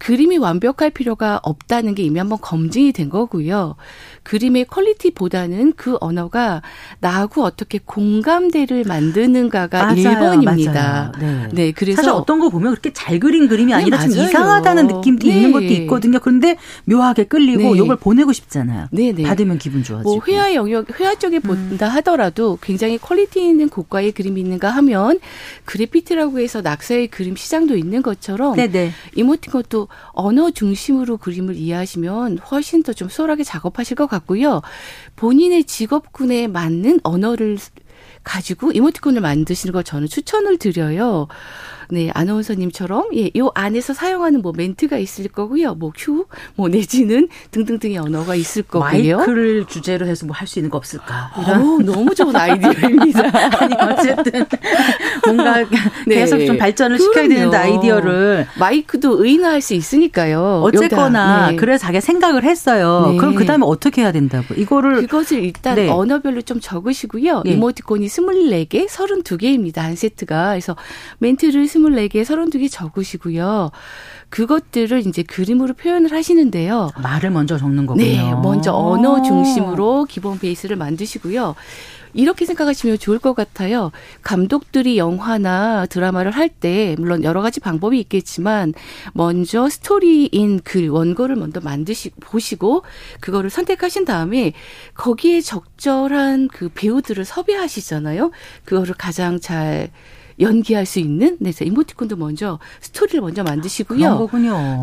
[0.03, 3.77] 그림이 완벽할 필요가 없다는 게 이미 한번 검증이 된 거고요.
[4.25, 6.61] 그림의 퀄리티보다는 그 언어가
[6.99, 11.17] 나하고 어떻게 공감대를 만드는가가 맞아요, 1번입니다.
[11.21, 11.49] 네.
[11.53, 11.73] 네.
[11.73, 15.37] 그래서 사실 어떤 거 보면 그렇게 잘 그린 그림이 아니라 네, 좀 이상하다는 느낌도 네.
[15.37, 16.19] 있는 것도 있거든요.
[16.19, 18.03] 그런데 묘하게 끌리고 이걸 네.
[18.03, 18.89] 보내고 싶잖아요.
[18.91, 19.23] 네, 네.
[19.23, 20.17] 받으면 기분 좋아지고.
[20.17, 21.43] 뭐 회화 영역, 회화 쪽에 음.
[21.43, 25.21] 본다 하더라도 굉장히 quality 있는 고가의 그림이 있는가 하면
[25.65, 28.91] 그래피티라고 해서 낙서의 그림 시장도 있는 것처럼 네네.
[29.15, 34.61] 이모티콘도 언어 중심으로 그림을 이해하시면 훨씬 더 좀 수월하게 작업하실 것 같고요.
[35.17, 37.59] 본인의 직업군에 맞는 언어를
[38.23, 41.27] 가지고 이모티콘을 만드시는 걸 저는 추천을 드려요.
[41.93, 45.75] 네, 아나운서님처럼 예, 요 안에서 사용하는 뭐 멘트가 있을 거고요.
[45.75, 46.25] 뭐 큐,
[46.57, 49.17] 뭐 내지는 등등등의 언어가 있을 거고요.
[49.19, 51.31] 마이크를 주제로 해서 뭐 할 수 있는 거 없을까?
[51.41, 53.21] 이런 오, 너무 좋은 아이디어입니다.
[53.61, 54.45] 아니 어쨌든
[55.25, 55.59] 뭔가
[56.07, 56.15] 네.
[56.17, 57.13] 계속 좀 발전을 그럼요.
[57.13, 60.63] 시켜야 되는 아이디어를 마이크도 의인화할 수 있으니까요.
[60.65, 61.57] 어쨌거나 네.
[61.57, 63.09] 그래서 자기가 생각을 했어요.
[63.13, 63.17] 네.
[63.19, 64.55] 그럼 그다음에 어떻게 해야 된다고?
[64.55, 65.89] 이거를 그것을 일단 네.
[65.89, 67.43] 언어별로 좀 적으시고요.
[67.45, 67.53] 네.
[67.53, 69.79] 이모티콘이 24개, 32개입니다.
[69.79, 70.51] 한 세트가.
[70.51, 70.75] 그래서
[71.19, 73.71] 멘트를 24 개, 32개 적으시고요.
[74.29, 76.91] 그것들을 이제 그림으로 표현을 하시는데요.
[77.03, 78.05] 말을 먼저 적는 거군요.
[78.07, 81.55] 네, 먼저 언어 중심으로 기본 베이스를 만드시고요.
[82.15, 83.91] 이렇게 생각하시면 좋을 것 같아요.
[84.23, 88.75] 감독들이 영화나 드라마를 할 때 물론 여러 가지 방법이 있겠지만
[89.15, 92.83] 먼저 스토리인 글 원고를 먼저 만드시 보시고
[93.21, 94.53] 그거를 선택하신 다음에
[94.95, 98.31] 거기에 적절한 그 배우들을 섭외하시잖아요.
[98.67, 99.89] 그거를 가장 잘
[100.43, 103.99] 연기할 수 있는 네, 그래서 이모티콘도 먼저 스토리를 먼저 만드시고요.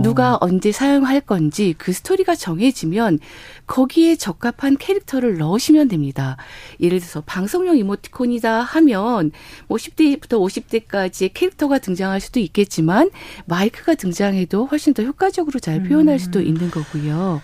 [0.02, 3.20] 누가 언제 사용할 건지 그 스토리가 정해지면
[3.68, 6.38] 거기에 적합한 캐릭터를 넣으시면 됩니다.
[6.80, 9.32] 예를 들어서 방송용 이모티콘이다 하면
[9.68, 13.10] 뭐 10대부터 50대까지의 캐릭터가 등장할 수도 있겠지만
[13.46, 16.20] 마이크가 등장해도 훨씬 더 효과적으로 잘 표현할 음.
[16.20, 17.42] 수도 있는 거고요.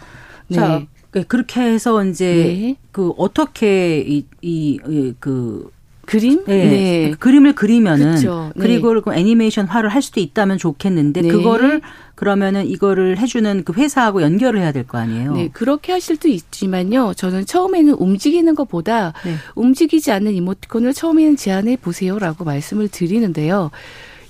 [0.48, 0.56] 네.
[0.56, 2.76] 자, 그 그렇게 해서 이제 네.
[2.92, 4.80] 그 어떻게 이 이
[5.20, 5.70] 그
[6.06, 6.44] 그림?
[6.46, 6.66] 네.
[6.70, 7.14] 네.
[7.20, 8.52] 그림을 그리면은 그렇죠.
[8.56, 8.62] 네.
[8.62, 9.20] 그리고 네.
[9.20, 11.28] 애니메이션화를 할 수도 있다면 좋겠는데 네.
[11.28, 11.82] 그거를
[12.16, 15.34] 그러면은 이거를 해주는 그 회사하고 연결을 해야 될 거 아니에요?
[15.34, 17.14] 네, 그렇게 하실 수도 있지만요.
[17.16, 19.36] 저는 처음에는 움직이는 것보다 네.
[19.56, 23.72] 움직이지 않는 이모티콘을 처음에는 제안해 보세요라고 말씀을 드리는데요.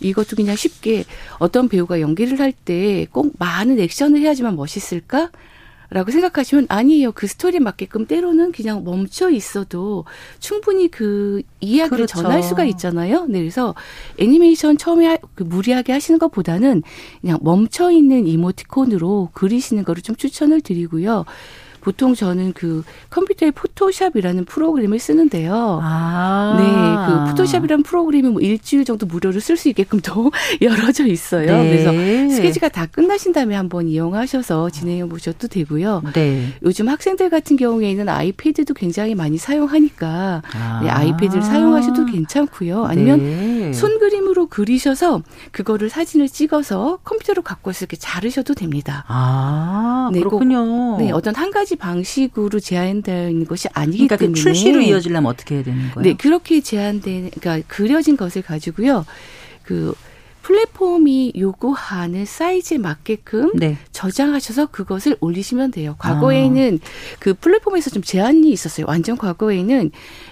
[0.02, 1.04] 이것도 그냥 쉽게
[1.40, 5.30] 어떤 배우가 연기를 할 때 꼭 많은 액션을 해야지만 멋있을까?
[5.95, 7.13] 라고 생각하시면 아니에요.
[7.13, 10.03] 그 스토리에 맞게끔 때로는 그냥 멈춰 있어도
[10.39, 12.21] 충분히 그 이야기를 그렇죠.
[12.21, 13.25] 전할 수가 있잖아요.
[13.27, 13.73] 네, 그래서
[14.17, 16.84] 애니메이션 처음에 그 무리하게 하시는 것보다는
[17.21, 21.23] 그냥 멈춰 있는 이모티콘으로 그리시는 거를 좀 추천을 드리고요.
[21.86, 25.80] 보통 저는 그 컴퓨터에 포토샵이라는 프로그램을 쓰는데요.
[25.84, 26.56] 아.
[26.58, 26.65] 네,
[27.06, 31.45] 그 포토샵이라는 프로그램이 뭐 일주일 정도 무료로 쓸 수 있게끔 또 열어져 있어요.
[31.45, 31.69] 네.
[31.69, 36.02] 그래서 스케치가 다 끝나신 다음에 한번 이용하셔서 진행해 보셔도 되고요.
[36.15, 36.56] 네.
[36.63, 40.80] 요즘 학생들 같은 경우에는 아이패드도 굉장히 많이 사용하니까 아.
[40.82, 42.86] 네, 아이패드를 사용하셔도 괜찮고요.
[42.86, 43.74] 아니면 네.
[43.74, 45.21] 손 그림으로 그리셔서
[45.52, 49.06] 그거를 사진을 찍어서 컴퓨터로 갖고 와서 이렇게 자르셔도 됩니다.
[49.08, 50.98] 아, 네, 그렇군요.
[50.98, 55.56] 네, 어떤 한 가지 방식으로 제한되어 있는 것이 아니기 그러니까 때문에 그 출시로 이어지려면 어떻게
[55.56, 56.04] 해야 되는 거예요?
[56.04, 59.06] 네, 그렇게 제한된 그러니까 그려진 것을 가지고요.
[59.64, 59.94] 그
[60.46, 63.80] 플랫폼이 요구하는 사이즈에 맞게끔 네.
[63.92, 65.96] 저장하셔서 그것을 올리시면 돼요.
[65.98, 67.18] 과거에는 아.
[67.18, 68.86] 그 플랫폼에서 좀 제한이 있었어요.
[68.88, 69.90] 완전 과거에는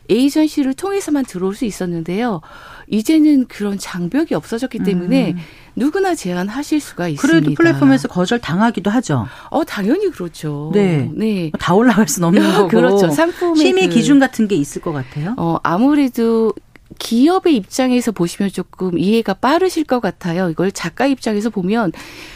[0.10, 2.42] 에이전시를 통해서만 들어올 수 있었는데요.
[2.88, 5.38] 이제는 그런 장벽이 없어졌기 때문에 음.
[5.76, 7.40] 누구나 제안하실 수가 있습니다.
[7.40, 9.28] 그래도 플랫폼에서 거절 당하기도 하죠.
[9.50, 10.72] 어, 당연히 그렇죠.
[10.74, 11.10] 네.
[11.16, 11.52] 네.
[11.60, 12.68] 다 올라갈 수는 없는 거고.
[12.68, 13.10] 그렇죠.
[13.10, 15.34] 상품의 심의 그, 기준 같은 게 있을 것 같아요.
[15.38, 16.54] 어, 아무래도
[16.98, 20.50] 기업의 입장에서 보시면 조금 이해가 빠르실 것 같아요.
[20.50, 21.92] 이걸 작가 입장에서 보면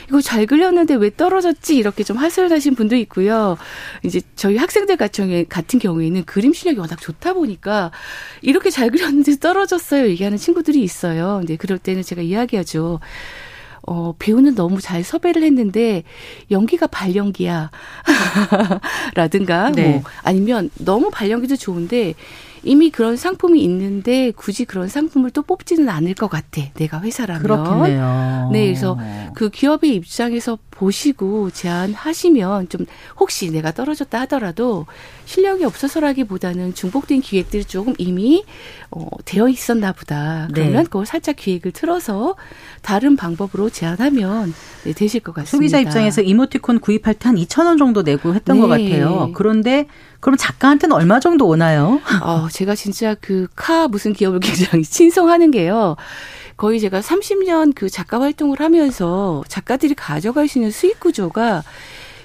[0.08, 3.58] 이거 잘 그렸는데 왜 떨어졌지 이렇게 좀 하소연하신 분도 있고요.
[4.04, 7.92] 이제 저희 학생들 같은 경우에는 그림 실력이 워낙 좋다 보니까
[8.42, 11.38] 이렇게 잘 그렸는데 떨어졌어요 얘기하는 친구들이 있어요.
[11.40, 13.00] 근데 그럴 때는 제가 이야기하죠.
[13.88, 16.04] 어, 배우는 너무 잘 섭외를 했는데
[16.52, 17.72] 연기가 발연기야.
[19.16, 19.90] 라든가 네.
[19.90, 22.14] 뭐 아니면 너무 발연기도 좋은데
[22.68, 26.62] 이미 그런 상품이 있는데 굳이 그런 상품을 또 뽑지는 않을 것 같아.
[26.74, 27.44] 내가 회사라면.
[27.44, 28.50] 그렇겠네요.
[28.52, 28.98] 네, 그래서
[29.36, 32.86] 그 기업의 입장에서 보시고 제안하시면 좀
[33.20, 34.86] 혹시 내가 떨어졌다 하더라도
[35.26, 38.44] 실력이 없어서라기보다는 중복된 기획들이 조금 이미
[38.92, 40.48] 어, 되어 있었나 보다.
[40.54, 40.84] 그러면 네.
[40.84, 42.36] 그걸 살짝 기획을 틀어서
[42.82, 44.54] 다른 방법으로 제안하면
[44.86, 45.52] 네, 되실 것 같습니다.
[45.52, 48.62] 소비자 입장에서 이모티콘 구입할 때 한 2천 원 정도 내고 했던 네.
[48.62, 49.32] 것 같아요.
[49.36, 49.88] 그런데
[50.20, 52.02] 그럼 작가한테는 얼마 정도 오나요?
[52.24, 55.96] 어, 제가 진짜 그 카 무슨 기업을 굉장히 친송하는 게요.
[56.58, 61.64] 거의 제가 30년 그 작가 활동을 하면서 작가들이 가져갈 수 있는 수익 구조가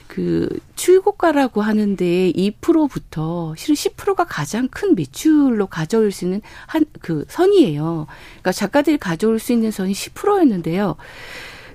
[0.08, 8.06] 그 출고가라고 하는데 2%부터 실은 10%가 가장 큰 매출로 가져올 수 있는 한 그 선이에요.
[8.32, 10.96] 그러니까 작가들이 가져올 수 있는 선이 10%였는데요.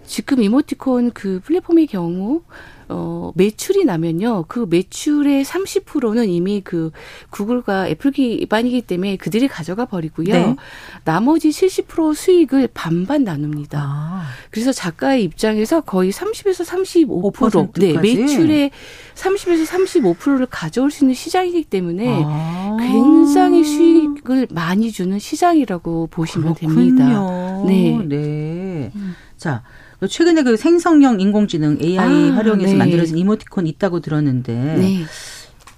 [0.06, 2.41] 지금 이모티콘 그 플랫폼의 경우
[2.89, 4.45] 어, 매출이 나면요.
[4.47, 6.91] 그 매출의 30%는 이미 그
[7.30, 10.34] 구글과 애플 기반이기 때문에 그들이 가져가 버리고요.
[10.34, 10.56] 네.
[11.04, 13.80] 나머지 70% 수익을 반반 나눕니다.
[13.82, 14.23] 아.
[14.52, 18.71] 그래서 작가의 입장에서 거의 30에서 35% 네, 매출의
[19.15, 22.78] 30에서 35%를 가져올 수 있는 시장이기 때문에 아.
[22.80, 26.76] 굉장히 수익을 많이 주는 시장이라고 보시면 그렇군요.
[26.76, 27.63] 됩니다.
[27.65, 27.97] 네.
[28.08, 28.91] 네.
[28.95, 29.15] 음.
[29.38, 29.63] 자,
[30.05, 32.77] 최근에 그 생성형 인공지능 AI 아, 활용해서 네.
[32.77, 35.03] 만들어진 이모티콘 있다고 들었는데 네.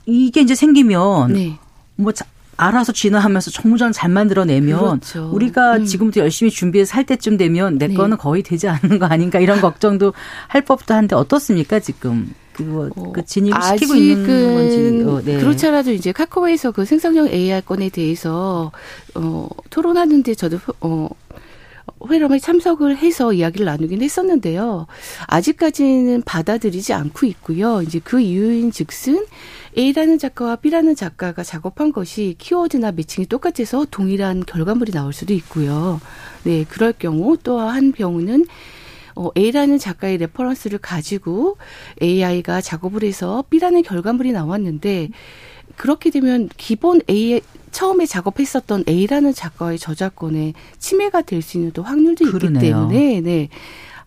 [0.06, 1.58] 이게 이제 생기면 네.
[1.96, 2.26] 뭐 자,
[2.58, 5.30] 알아서 진화하면서 정말 잘 만들어내면 그렇죠.
[5.32, 5.86] 우리가 음.
[5.86, 7.94] 지금부터 열심히 준비해서 살 때쯤 되면 내 네.
[7.94, 10.14] 거는 거의 되지 않는 거 아닌가 이런 걱정도
[10.48, 12.34] 할 법도 한데 어떻습니까 지금?
[12.52, 15.40] 그거 어, 그 진입을 시키고 있는 건지 어, 네.
[15.40, 18.74] 그렇잖아도 이제 카카오에서 그 생성형 AI 건에 대해서
[19.16, 21.08] 어 토론하는데 저도 어
[22.08, 24.88] 회람에 참석을 해서 이야기를 나누긴 했었는데요.
[25.28, 27.82] 아직까지는 받아들이지 않고 있고요.
[27.82, 29.26] 이제 그 이유인 즉슨
[29.78, 36.00] A라는 작가와 B라는 작가가 작업한 것이 키워드나 매칭이 똑같아서 동일한 결과물이 나올 수도 있고요.
[36.44, 38.46] 네, 그럴 경우 또 한 경우는
[39.16, 41.58] 어, A라는 작가의 reference를 가지고
[42.02, 45.10] AI가 작업을 해서 B라는 결과물이 나왔는데
[45.76, 52.26] 그렇게 되면 기본 A 처음에 작업했었던 A라는 작가의 저작권에 침해가 될 수 있는 또 확률도
[52.26, 52.60] 있기 그러네요.
[52.62, 53.50] 때문에 네.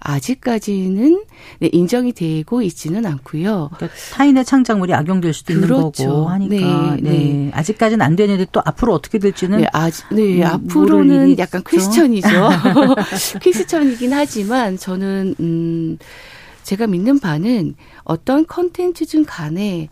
[0.05, 1.25] 아직까지는
[1.61, 3.71] 네, 인정이 되고 있지는 않고요.
[3.75, 6.03] 그러니까 타인의 창작물이 악용될 수도 그렇죠.
[6.03, 7.11] 있는 거고 하니까 네, 네.
[7.11, 7.51] 네.
[7.55, 12.29] 아직까지는 안 되는데 또 앞으로 어떻게 될지는 네, 아직, 네 음, 앞으로는 약간 퀘스천이죠.
[13.41, 15.99] 퀘스천이긴 하지만 저는 음
[16.65, 19.89] 제가 믿는 바는 어떤 컨텐츠중 간에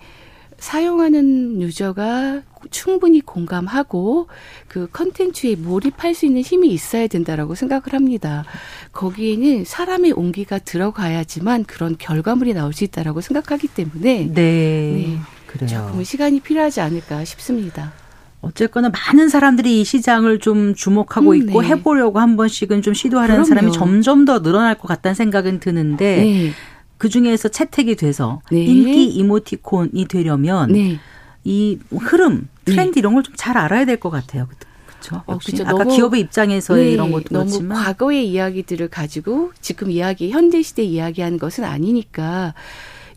[0.60, 4.28] 사용하는 유저가 충분히 공감하고
[4.68, 8.44] 그 컨텐츠에 몰입할 수 있는 힘이 있어야 된다라고 생각을 합니다.
[8.92, 15.68] 거기에는 사람의 온기가 들어가야지만 그런 결과물이 나올 수 있다라고 생각하기 때문에 네, 네 그래요.
[15.68, 17.92] 조금 시간이 필요하지 않을까 싶습니다.
[18.42, 21.68] 어쨌거나 많은 사람들이 이 시장을 좀 주목하고 음, 있고 네.
[21.68, 23.44] 해보려고 한 번씩은 좀 시도하는 그럼요.
[23.44, 26.50] 사람이 점점 더 늘어날 것 같다는 생각은 드는데 네.
[27.00, 28.62] 그 중에서 채택이 돼서 네.
[28.62, 30.98] 인기 이모티콘이 되려면 네.
[31.44, 32.72] 이 흐름, 네.
[32.74, 34.46] 트렌드 이런 걸 좀 잘 알아야 될 것 같아요.
[34.86, 35.22] 그렇죠.
[35.24, 35.64] 어, 그렇죠.
[35.66, 40.82] 아까 기업의 입장에서의 네, 이런 것도 너무 그렇지만 과거의 이야기들을 가지고 지금 이야기 현대 시대
[40.84, 42.52] 이야기하는 것은 아니니까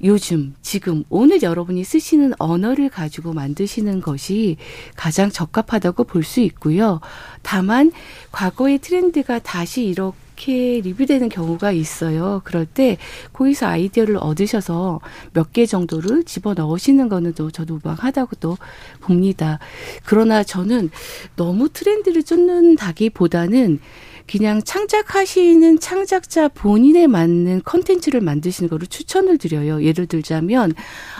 [0.01, 4.55] 요즘 지금 오늘 여러분이 쓰시는 언어를 가지고 만드시는 것이
[4.95, 7.01] 가장 적합하다고 볼 수 있고요.
[7.41, 7.91] 다만
[8.31, 12.41] 과거의 트렌드가 다시 이렇게 이렇게 리뷰되는 경우가 있어요.
[12.43, 12.97] 그럴 때
[13.32, 14.99] 거기서 아이디어를 얻으셔서
[15.34, 18.58] 몇 개 정도를 집어 넣으시는 거는 또 저도 무방하다고 또
[19.01, 19.60] 봅니다.
[20.03, 20.89] 그러나 저는
[21.36, 23.79] 너무 트렌드를 쫓는다기보다는
[24.25, 29.84] 그냥 창작하시는 창작자 본인에 맞는 컨텐츠를 만드시는 거를 추천을 드려요.
[29.84, 30.73] 예를 들자면,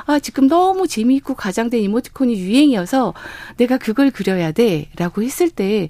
[0.06, 3.14] 아, 지금 너무 재미있고 가장된 이모티콘이 유행이어서
[3.58, 4.88] 내가 그걸 그려야 돼.
[4.96, 5.90] 라고 했을 때,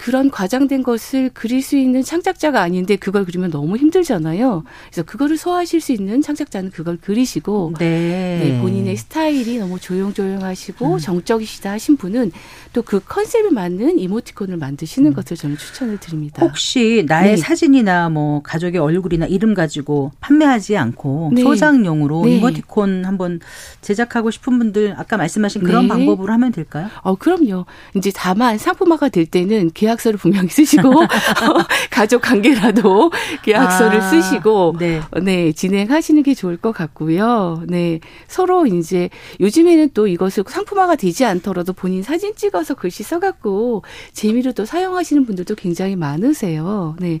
[0.00, 4.64] 그런 과장된 것을 그릴 수 있는 창작자가 아닌데 그걸 그리면 너무 힘들잖아요.
[4.88, 8.40] 그래서 그거를 소화하실 수 있는 창작자는 그걸 그리시고 네.
[8.42, 10.98] 네 본인의 스타일이 너무 조용조용하시고 음.
[10.98, 12.32] 정적이시다 하신 분은
[12.72, 15.14] 또 그 컨셉에 맞는 이모티콘을 만드시는 음.
[15.14, 16.44] 것을 저는 추천을 드립니다.
[16.44, 17.36] 혹시 나의 네.
[17.36, 21.42] 사진이나 뭐 가족의 얼굴이나 이름 가지고 판매하지 않고 네.
[21.42, 22.36] 소장용으로 네.
[22.36, 23.38] 이모티콘 한번
[23.80, 25.88] 제작하고 싶은 분들 아까 말씀하신 그런 네.
[25.88, 26.88] 방법으로 하면 될까요?
[27.02, 27.66] 어, 그럼요.
[27.94, 30.90] 이제 다만 상품화가 될 때는 계약 계약서를 분명히 쓰시고
[31.90, 33.10] 가족 관계라도
[33.42, 35.00] 계약서를 아, 쓰시고 네.
[35.22, 37.62] 네 진행하시는 게 좋을 것 같고요.
[37.66, 44.52] 네 서로 이제 요즘에는 또 이것을 상품화가 되지 않더라도 본인 사진 찍어서 글씨 써갖고 재미로
[44.52, 46.96] 또 사용하시는 분들도 굉장히 많으세요.
[47.00, 47.20] 네.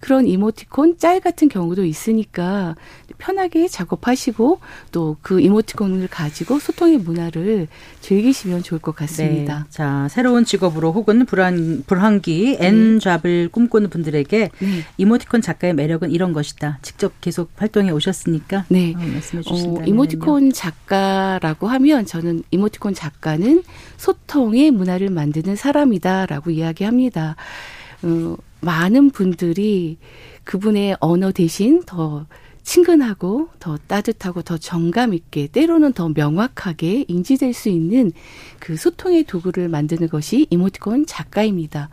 [0.00, 2.74] 그런 이모티콘 짤 같은 경우도 있으니까
[3.18, 4.60] 편하게 작업하시고
[4.92, 7.68] 또 그 이모티콘을 가지고 소통의 문화를
[8.00, 9.64] 즐기시면 좋을 것 같습니다.
[9.64, 9.70] 네.
[9.70, 12.66] 자, 새로운 직업으로 혹은 불안 불황기 네.
[12.66, 14.84] N잡을 꿈꾸는 분들에게 네.
[14.96, 16.78] 이모티콘 작가의 매력은 이런 것이다.
[16.82, 18.94] 직접 계속 활동해 오셨으니까 네.
[18.94, 23.62] 어, 말씀해 주신다면 어, 이모티콘 작가라고 하면 저는 이모티콘 작가는
[23.96, 27.36] 소통의 문화를 만드는 사람이다라고 이야기합니다.
[28.02, 29.98] 어, 많은 분들이
[30.44, 32.26] 그분의 언어 대신 더
[32.62, 38.12] 친근하고 더 따뜻하고 더 정감 있게 때로는 더 명확하게 인지될 수 있는
[38.58, 41.88] 그 소통의 도구를 만드는 것이 이모티콘 작가입니다.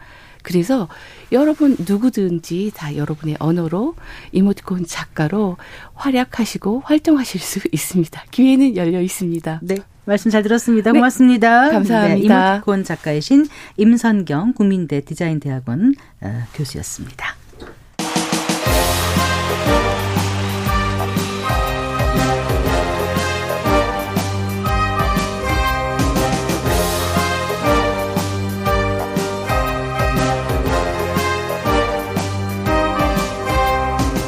[0.45, 0.88] 그래서
[1.31, 3.95] 여러분 누구든지 다 여러분의 언어로
[4.31, 5.58] 이모티콘 작가로
[5.95, 8.23] 활약하시고 활동하실 수 있습니다.
[8.29, 9.60] 기회는 열려 있습니다.
[9.63, 9.75] 네.
[10.05, 10.91] 말씀 잘 들었습니다.
[10.91, 10.99] 네.
[10.99, 11.71] 고맙습니다.
[11.71, 12.13] 감사합니다.
[12.15, 17.36] 네, 이모티콘 작가이신 임선경 국민대 디자인대학원 어, 교수였습니다.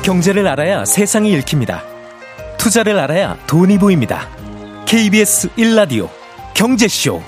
[0.08, 1.84] 경제를 알아야 세상이 읽힙니다.
[2.58, 4.30] 투자를 알아야 돈이 보입니다.
[4.86, 6.08] KBS 1라디오
[6.54, 7.22] 경제쇼.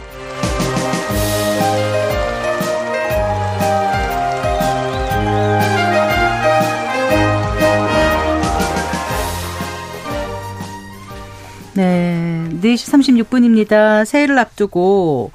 [11.73, 14.05] 네, 4시 36분입니다.
[14.05, 15.33] 새해를 앞두고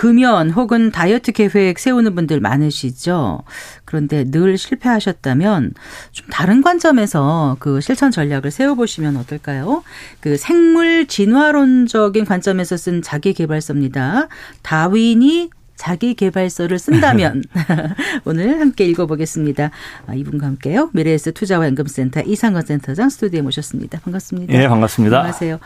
[0.00, 3.42] 금연 혹은 다이어트 계획 세우는 분들 많으시죠.
[3.84, 5.74] 그런데 늘 실패하셨다면
[6.12, 9.84] 좀 다른 관점에서 그 실천 전략을 세워보시면 어떨까요?
[10.20, 14.28] 그 생물 진화론적인 관점에서 쓴 자기 개발서입니다.
[14.62, 17.42] 다윈이 자기 개발서를 쓴다면
[18.26, 19.70] 오늘 함께 읽어보겠습니다.
[20.06, 20.90] 아, 이분과 함께요.
[20.92, 23.98] 미래에스 투자와 연금센터 이상건 센터장 스튜디오에 모셨습니다.
[24.00, 24.52] 반갑습니다.
[24.52, 25.16] 예, 반갑습니다.
[25.16, 25.58] 안녕하세요.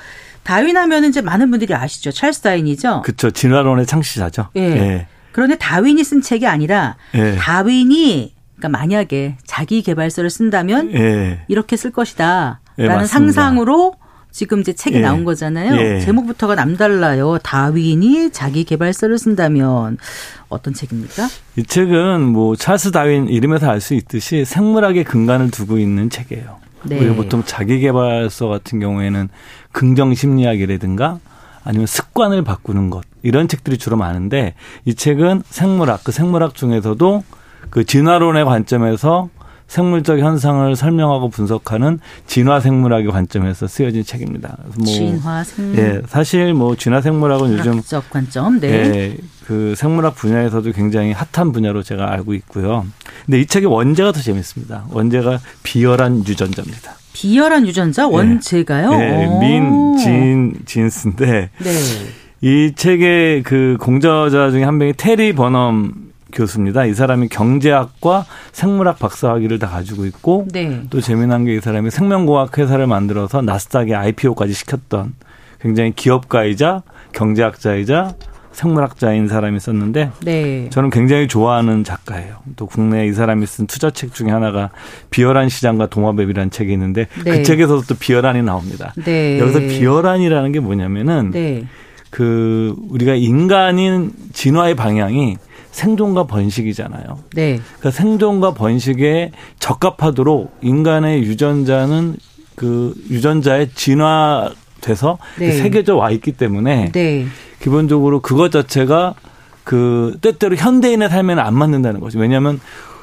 [0.45, 2.13] 다윈 하면은 이제 많은 분들이 아시죠.
[2.13, 3.03] 찰스 다윈이죠.
[3.03, 3.33] 그렇죠.
[3.33, 4.51] 진화론의 창시자죠.
[4.55, 4.61] 예.
[4.61, 5.07] 예.
[5.33, 7.35] 그런데 다윈이 쓴 책이 아니라 예.
[7.35, 11.45] 다윈이 그러니까 만약에 자기 개발서를 쓴다면 예.
[11.49, 12.61] 이렇게 쓸 것이다.
[12.79, 13.97] 예, 라는 상상으로
[14.35, 15.01] 지금 이제 책이 예.
[15.01, 15.77] 나온 거잖아요.
[15.77, 16.01] 예.
[16.01, 17.39] 제목부터가 남달라요.
[17.39, 19.97] 다윈이 자기 개발서를 쓴다면
[20.49, 21.29] 어떤 책입니까?
[21.57, 26.57] 이 책은 뭐 찰스 다윈 이름에서 알 수 있듯이 생물학의 근간을 두고 있는 책이에요.
[26.83, 26.99] 네.
[26.99, 29.29] 우리가 보통 자기 개발서 같은 경우에는
[29.71, 31.21] 긍정 심리학이라든가
[31.63, 37.23] 아니면 습관을 바꾸는 것 이런 책들이 주로 많은데 이 책은 생물학 그 생물학 중에서도
[37.71, 39.29] 그 진화론의 관점에서
[39.75, 44.57] 생물적 현상을 설명하고 분석하는 진화 생물학의 관점에서 쓰여진 책입니다.
[44.77, 45.79] 뭐 진화 생물.
[45.79, 48.69] 예, 사실 뭐 진화 생물학은 요즘 관점, 네.
[48.69, 52.87] 예, 그 생물학 분야에서도 굉장히 핫한 분야로 제가 알고 있고요.
[53.27, 54.85] 근데 이 책의 원제가 더 재밌습니다.
[54.91, 56.95] 원제가 비열한 유전자입니다.
[57.13, 58.91] 비열한 유전자 원제가요?
[58.97, 61.71] 네, 민, 진, 진스인데 네.
[62.43, 66.04] 이 책의 그 공저자 중에 한 명이 테리 버넘
[66.35, 66.85] 교수입니다.
[66.85, 70.83] 이 사람이 경제학과 생물학 박사학위를 다 가지고 있고 네.
[70.91, 75.15] 또 재미난 게 이 사람이 생명공학 회사를 만들어서 나스닥에 IPO까지 시켰던
[75.61, 78.15] 굉장히 기업가이자 경제학자이자
[78.51, 80.69] 생물학자인 사람이 썼는데 네.
[80.71, 82.37] 저는 굉장히 좋아하는 작가예요.
[82.57, 84.71] 또 국내에 이 사람이 쓴 투자책 중에 하나가
[85.11, 87.31] 비열한 시장과 동화뱀이라는 책이 있는데 그 네.
[87.39, 88.93] 그 책에서도 또 비열한이 나옵니다.
[89.05, 89.39] 네.
[89.41, 91.67] 여기서 비열한이라는 게 뭐냐면은 네.
[92.11, 95.37] 그 우리가 인간인 진화의 방향이
[95.75, 97.19] 생존과 번식이잖아요.
[97.35, 97.61] 네.
[97.79, 102.15] 그러니까 생존과 번식에 적합하도록 인간의 유전자는
[102.55, 105.51] 그 유전자의 진화돼서 네.
[105.51, 107.27] 세계적 와 있기 때문에 네.
[107.61, 109.15] 기본적으로 그것 자체가
[109.65, 112.21] 그 때때로 현대인의 삶에는 안 맞는다는 거죠.
[112.21, 112.61] 왜냐하면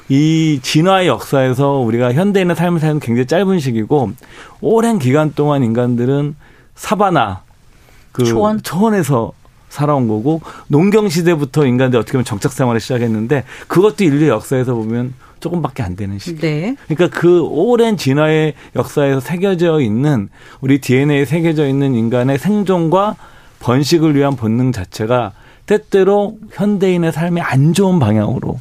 [0.08, 4.12] 이 진화의 역사에서 우리가 현대인의 삶을 사는 굉장히 짧은 시기고
[4.62, 6.36] 오랜 기간 동안 인간들은
[6.74, 7.42] 사바나
[8.12, 8.62] 그 초원?
[8.62, 9.32] 초원에서
[9.72, 15.82] 살아온 거고 농경 시대부터 인간들이 어떻게 보면 정착 생활을 시작했는데 그것도 인류 역사에서 보면 조금밖에
[15.82, 16.40] 안 되는 시기.
[16.40, 16.76] 네.
[16.88, 20.28] 그러니까 그 오랜 진화의 역사에서 새겨져 있는
[20.60, 23.16] 우리 DNA에 새겨져 있는 인간의 생존과
[23.60, 25.32] 번식을 위한 본능 자체가
[25.64, 28.60] 때때로 현대인의 삶에 안 좋은 방향으로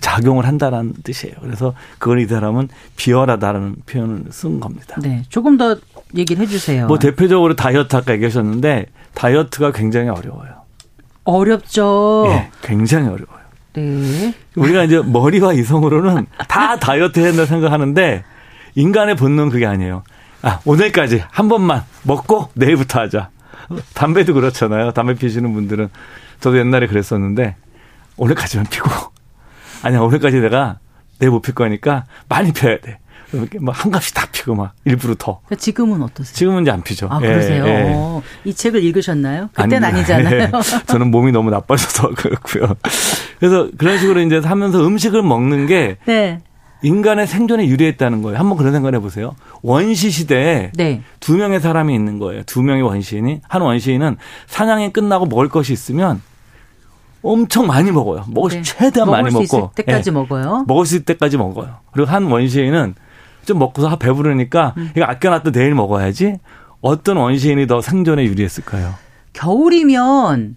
[0.00, 1.34] 작용을 한다라는 뜻이에요.
[1.42, 4.96] 그래서 그걸 이 사람은 비열하다라는 표현을 쓴 겁니다.
[5.02, 5.22] 네.
[5.28, 5.76] 조금 더
[6.16, 6.86] 얘기를 해주세요.
[6.86, 10.60] 뭐 대표적으로 다이어트 아까 얘기하셨는데 다이어트가 굉장히 어려워요.
[11.24, 12.24] 어렵죠.
[12.28, 13.40] 예, 굉장히 어려워요.
[13.74, 14.34] 네.
[14.56, 18.24] 우리가 이제 머리와 이성으로는 다 다이어트 해야 된다 생각하는데
[18.74, 20.02] 인간의 본능은 그게 아니에요.
[20.42, 23.30] 아, 오늘까지 한 번만 먹고 내일부터 하자.
[23.94, 24.92] 담배도 그렇잖아요.
[24.92, 25.88] 담배 피시는 분들은
[26.40, 27.56] 저도 옛날에 그랬었는데
[28.16, 28.90] 오늘까지만 피고
[29.82, 30.78] 아니야 오늘까지 내가
[31.18, 32.98] 내못 필 거니까 많이 펴야 돼.
[33.60, 35.40] 뭐 한값이 다 피고 막 일부러 더.
[35.46, 36.34] 그러니까 지금은 어떠세요?
[36.34, 37.08] 지금은 이제 안 피죠.
[37.10, 37.64] 아 그러세요?
[37.66, 38.20] 예, 예.
[38.44, 39.50] 이 책을 읽으셨나요?
[39.52, 40.16] 그때는 아닙니다.
[40.16, 40.50] 아니잖아요.
[40.54, 40.86] 예.
[40.86, 42.76] 저는 몸이 너무 나빠져서 그렇고요.
[43.38, 46.40] 그래서 그런 식으로 이제 하면서 음식을 먹는 게 네.
[46.82, 48.38] 인간의 생존에 유리했다는 거예요.
[48.38, 49.36] 한번 그런 생각을 해보세요.
[49.62, 51.02] 원시 시대에 네.
[51.20, 52.42] 두 명의 사람이 있는 거예요.
[52.44, 54.16] 두 명의 원시인이 한 원시인은
[54.46, 56.22] 사냥이 끝나고 먹을 것이 있으면
[57.22, 58.24] 엄청 많이 먹어요.
[58.28, 58.62] 먹을 네.
[58.62, 59.72] 최대한 많이 먹고.
[59.74, 60.10] 때까지 네.
[60.10, 60.64] 먹어요.
[60.66, 61.76] 먹을 수 있을 때까지 먹어요.
[61.92, 62.94] 그리고 한 원시인은
[63.44, 64.90] 좀 먹고서 배부르니까 음.
[64.96, 66.38] 이거 아껴놨다 내일 먹어야지.
[66.80, 68.94] 어떤 원시인이 더 생존에 유리했을까요?
[69.32, 70.56] 겨울이면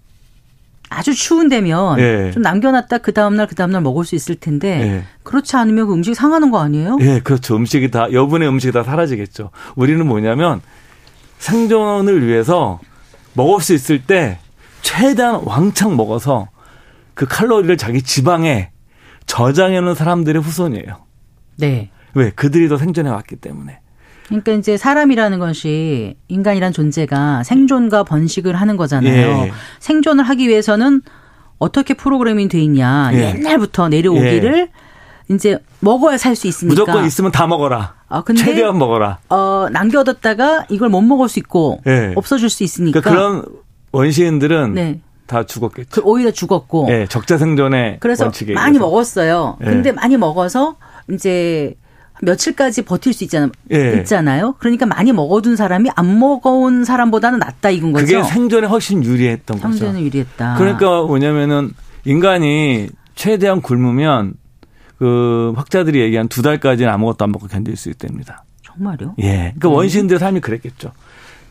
[0.89, 2.31] 아주 추운 데면 예.
[2.31, 5.03] 좀 남겨놨다 그 다음날 그 다음날 먹을 수 있을 텐데 예.
[5.23, 6.97] 그렇지 않으면 그 음식이 상하는 거 아니에요?
[7.01, 7.55] 예, 그렇죠.
[7.55, 9.49] 음식이 다 여분의 음식이 다 사라지겠죠.
[9.75, 10.61] 우리는 뭐냐면
[11.39, 12.79] 생존을 위해서
[13.33, 14.37] 먹을 수 있을 때
[14.81, 16.47] 최대한 왕창 먹어서
[17.15, 18.69] 그 칼로리를 자기 지방에
[19.25, 20.97] 저장해 놓은 사람들의 후손이에요.
[21.57, 21.89] 네.
[22.13, 22.29] 왜?
[22.31, 23.79] 그들이 더 생존해 왔기 때문에.
[24.27, 29.45] 그러니까 이제 사람이라는 것이 인간이란 존재가 생존과 번식을 하는 거잖아요.
[29.45, 29.51] 예.
[29.79, 31.01] 생존을 하기 위해서는
[31.59, 33.11] 어떻게 프로그래밍 돼 있냐.
[33.13, 33.35] 예.
[33.35, 34.69] 옛날부터 내려오기를
[35.29, 35.33] 예.
[35.33, 36.71] 이제 먹어야 살 수 있으니까.
[36.81, 37.95] 무조건 있으면 다 먹어라.
[38.09, 39.19] 아, 근데 최대한 먹어라.
[39.29, 42.13] 어, 남겨뒀다가 이걸 못 먹을 수 있고 예.
[42.15, 43.01] 없어질 수 있으니까.
[43.01, 43.09] 그러니까
[43.41, 43.45] 그런
[43.91, 44.99] 원시인들은 네.
[45.27, 45.89] 다 죽었겠죠.
[45.91, 46.87] 그 오히려 죽었고.
[46.89, 49.57] 예, 적자 생존의 그래서 많이 먹었어요.
[49.61, 49.65] 예.
[49.65, 50.75] 근데 많이 먹어서
[51.11, 51.75] 이제
[52.25, 53.51] 며칠까지 버틸 수 있잖아요.
[53.71, 53.97] 예.
[53.99, 54.55] 있잖아요.
[54.59, 58.05] 그러니까 많이 먹어둔 사람이 안 먹어온 사람보다는 낫다 이건 거죠.
[58.05, 59.73] 그게 생존에 훨씬 유리했던 거죠.
[59.73, 60.55] 생존에 유리했다.
[60.57, 61.71] 그러니까 뭐냐면은
[62.05, 64.33] 인간이 최대한 굶으면
[64.97, 68.45] 그 학자들이 얘기한 두 달까지는 아무것도 안 먹고 견딜 수 있답니다.
[68.63, 69.15] 정말요?
[69.19, 69.53] 예.
[69.57, 69.75] 그러니까 네.
[69.75, 70.91] 원시인들의 삶이 그랬겠죠.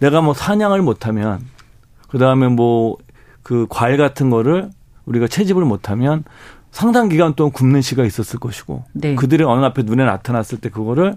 [0.01, 1.41] 내가 뭐 사냥을 못하면
[2.09, 2.97] 그 다음에 뭐
[3.43, 4.71] 그 과일 같은 거를
[5.05, 6.25] 우리가 채집을 못하면
[6.73, 9.15] 상당 기간 동안 굶는 시가 있었을 것이고 네.
[9.15, 11.17] 그들의 어느 앞에 눈에 나타났을 때 그거를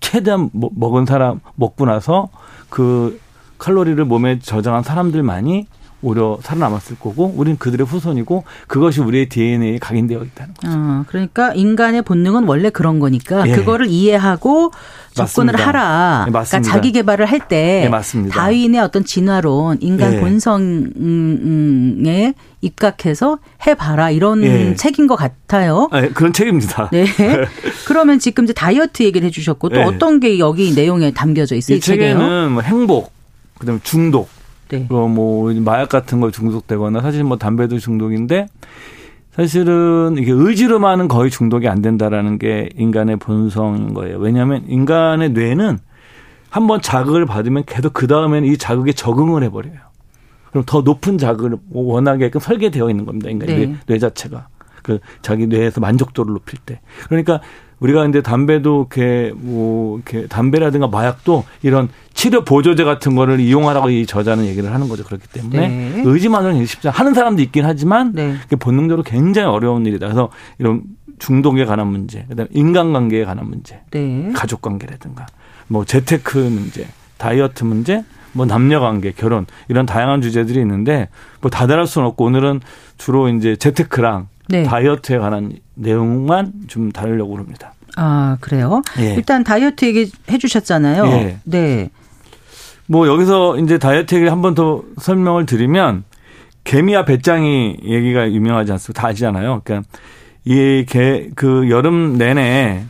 [0.00, 2.28] 최대한 먹은 사람 먹고 나서
[2.68, 3.18] 그
[3.58, 5.66] 칼로리를 몸에 저장한 사람들만이
[6.00, 10.72] 오히려 살아남았을 거고 우리는 그들의 후손이고 그것이 우리의 DNA에 각인되어 있다는 거죠.
[10.72, 13.56] 어, 그러니까 인간의 본능은 원래 그런 거니까 예.
[13.56, 14.70] 그거를 이해하고
[15.12, 15.66] 접근을 맞습니다.
[15.66, 16.24] 하라.
[16.26, 20.20] 네, 그러니까 자기 개발을 할때 네, 다윈의 어떤 진화론, 인간 예.
[20.20, 20.62] 본성에
[22.60, 24.74] 입각해서 해봐라 이런 예.
[24.76, 25.88] 책인 것 같아요.
[25.90, 26.90] 아, 그런 책입니다.
[26.92, 27.06] 네.
[27.86, 29.82] 그러면 지금 이제 다이어트 얘기를 해주셨고 또 예.
[29.82, 31.74] 어떤 게 여기 내용에 담겨져 있어요?
[31.74, 33.12] 이, 이 책에는 뭐 행복,
[33.58, 34.28] 그다음에 중독,
[34.70, 34.86] 네.
[34.88, 38.46] 뭐 마약 같은 거 중독되거나 사실 뭐 담배도 중독인데
[39.32, 44.18] 사실은 이게 의지로만은 거의 중독이 안 된다라는 게 인간의 본성인 거예요.
[44.18, 45.78] 왜냐하면 인간의 뇌는
[46.50, 49.78] 한번 자극을 받으면 계속 그 다음에는 이 자극에 적응을 해버려요.
[50.50, 53.30] 그럼 더 높은 자극을 원하게끔 설계되어 있는 겁니다.
[53.30, 53.66] 인간 네.
[53.66, 54.48] 뇌, 뇌 자체가.
[54.82, 56.80] 그 자기 뇌에서 만족도를 높일 때.
[57.08, 57.40] 그러니까
[57.80, 64.04] 우리가 근데 담배도 이렇게 뭐 이렇게 담배라든가 마약도 이런 치료 보조제 같은 거를 이용하라고 이
[64.04, 65.04] 저자는 얘기를 하는 거죠.
[65.04, 66.02] 그렇기 때문에 네.
[66.04, 66.96] 의지만으로는 쉽지 않아.
[66.98, 68.36] 하는 사람도 있긴 하지만 네.
[68.58, 70.06] 본능적으로 굉장히 어려운 일이다.
[70.06, 70.82] 그래서 이런
[71.20, 74.30] 중독에 관한 문제, 그다음에 인간관계에 관한 문제, 네.
[74.34, 75.26] 가족관계라든가
[75.68, 81.08] 뭐 재테크 문제, 다이어트 문제, 뭐 남녀 관계, 결혼 이런 다양한 주제들이 있는데
[81.40, 82.60] 뭐 다 다룰 수는 없고 오늘은
[82.98, 84.62] 주로 이제 재테크랑 네.
[84.64, 87.72] 다이어트에 관한 내용만 좀 다루려고 합니다.
[87.96, 88.82] 아, 그래요?
[88.98, 89.14] 예.
[89.14, 91.06] 일단 다이어트 얘기 해 주셨잖아요.
[91.06, 91.38] 예.
[91.44, 91.90] 네.
[92.86, 96.04] 뭐 여기서 이제 다이어트 얘기를 한 번 더 설명을 드리면
[96.64, 99.02] 개미와 배짱이 얘기가 유명하지 않습니까?
[99.02, 99.60] 다 아시잖아요.
[99.64, 99.88] 그러니까
[100.44, 102.84] 이 개 그 여름 내내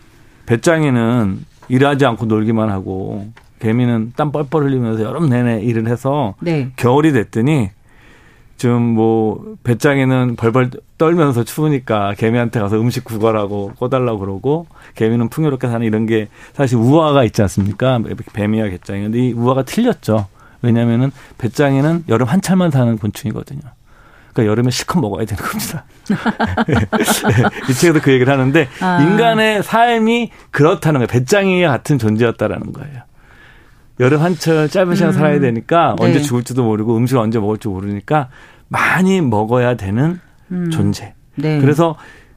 [0.47, 3.27] 배짱이는 일하지 않고 놀기만 하고
[3.61, 6.71] 개미는 땀 뻘뻘 흘리면서 여름 내내 일을 해서 네.
[6.77, 7.71] 겨울이 됐더니
[8.59, 15.87] 좀 뭐 배짱이는 벌벌 떨면서 추우니까 개미한테 가서 음식 구걸하고 꺼달라고 그러고 개미는 풍요롭게 사는
[15.87, 18.01] 이런 게 사실 우화가 있지 않습니까?
[18.33, 19.03] 뱀이야 개짱이.
[19.03, 20.27] 근데 이 우화가 틀렸죠.
[20.63, 23.61] 왜냐면은 배짱이는 여름 한철만 사는 곤충이거든요.
[24.33, 25.85] 그러니까 여름에 실컷 먹어야 되는 겁니다.
[27.71, 29.01] 이 책에도 그 얘기를 하는데 아.
[29.01, 31.07] 인간의 삶이 그렇다는 거예요.
[31.07, 33.03] 배짱이와 같은 존재였다라는 거예요.
[34.01, 35.13] 여름 한철 짧은 시간 음.
[35.13, 36.07] 살아야 되니까 네.
[36.07, 38.29] 언제 죽을지도 모르고 음식을 언제 먹을지 모르니까
[38.69, 40.21] 많이 먹어야 되는
[40.51, 40.71] 음.
[40.71, 41.15] 존재.
[41.35, 41.61] 네.
[41.61, 41.97] 그래서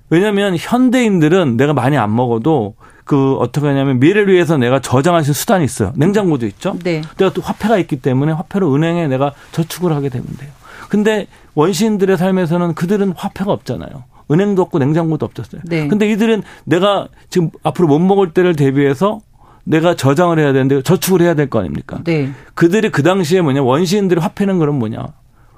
[0.10, 5.34] 왜냐하면 현대인들은 내가 많이 안 먹어도 그 어떻게 하냐면 미래를 위해서 내가 저장할 수 있는
[5.34, 5.94] 수단이 있어요.
[5.96, 6.78] 냉장고도 있죠.
[6.84, 7.02] 네.
[7.18, 10.52] 내가 또 화폐가 있기 때문에 화폐로 은행에 내가 저축을 하게 되면 돼요.
[10.90, 14.04] 근데 원시인들의 삶에서는 그들은 화폐가 없잖아요.
[14.30, 15.62] 은행도 없고 냉장고도 없었어요.
[15.66, 15.88] 네.
[15.88, 19.20] 근데 이들은 내가 지금 앞으로 못 먹을 때를 대비해서
[19.64, 22.00] 내가 저장을 해야 되는데 저축을 해야 될 거 아닙니까?
[22.04, 22.32] 네.
[22.56, 25.06] 그들이 그 당시에 뭐냐 원시인들이 화폐는 그럼 뭐냐?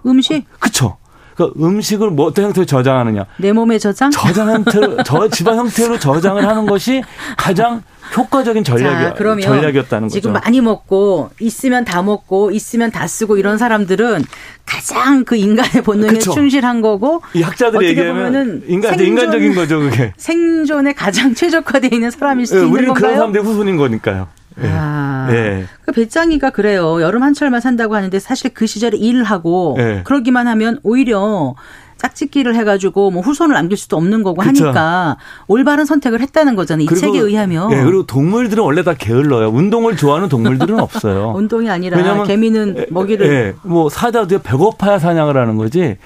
[0.06, 0.46] 음식.
[0.60, 0.98] 그쵸.
[1.36, 3.26] 그러니까 음식을 뭐 어떤 형태로 저장하느냐.
[3.38, 4.12] 내 몸에 저장?
[4.12, 7.02] 저장 형태로, 저 집안 형태로 저장을 하는 것이
[7.38, 7.82] 가장
[8.16, 10.14] 효과적인 전략이, 자, 전략이었다는 거죠.
[10.14, 14.24] 지금 많이 먹고 있으면 다 먹고 있으면 다 쓰고 이런 사람들은
[14.66, 16.32] 가장 그 인간의 본능에 그쵸.
[16.34, 22.46] 충실한 거고 이 학자들이 얘기하면 인간 생존, 인간적인 거죠 그게 생존에 가장 최적화되어 있는 사람일
[22.46, 23.02] 수 네, 있는 우리는 건가요?
[23.02, 24.28] 그런 사람들의 후손인 거니까요.
[24.62, 24.68] 예.
[24.72, 25.66] 아, 예.
[25.86, 27.02] 그 배짱이가 그래요.
[27.02, 30.02] 여름 한철만 산다고 하는데 사실 그 시절에 일을 하고 예.
[30.04, 31.56] 그러기만 하면 오히려
[32.04, 34.66] 짝짓기를 해가지고 뭐 후손을 남길 수도 없는 거고 그쵸.
[34.66, 36.84] 하니까 올바른 선택을 했다는 거잖아요.
[36.84, 37.72] 이 그리고, 책에 의하면.
[37.72, 39.50] 예, 그리고 동물들은 원래 다 게을러요.
[39.50, 41.34] 운동을 좋아하는 동물들은 없어요.
[41.38, 43.28] 운동이 아니라 왜냐면, 개미는 먹이를.
[43.28, 45.98] 예, 뭐 사자도 배고파야 사냥을 하는 거지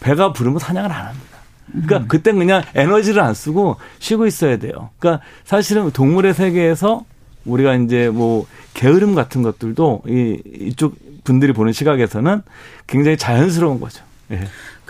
[0.00, 1.38] 배가 부르면 사냥을 안 합니다.
[1.70, 2.08] 그러니까 음.
[2.08, 4.90] 그땐 그냥 에너지를 안 쓰고 쉬고 있어야 돼요.
[4.98, 7.04] 그러니까 사실은 동물의 세계에서
[7.44, 10.94] 우리가 이제 뭐 게으름 같은 것들도 이 이쪽
[11.24, 12.42] 분들이 보는 시각에서는
[12.86, 14.02] 굉장히 자연스러운 거죠.
[14.32, 14.40] 예.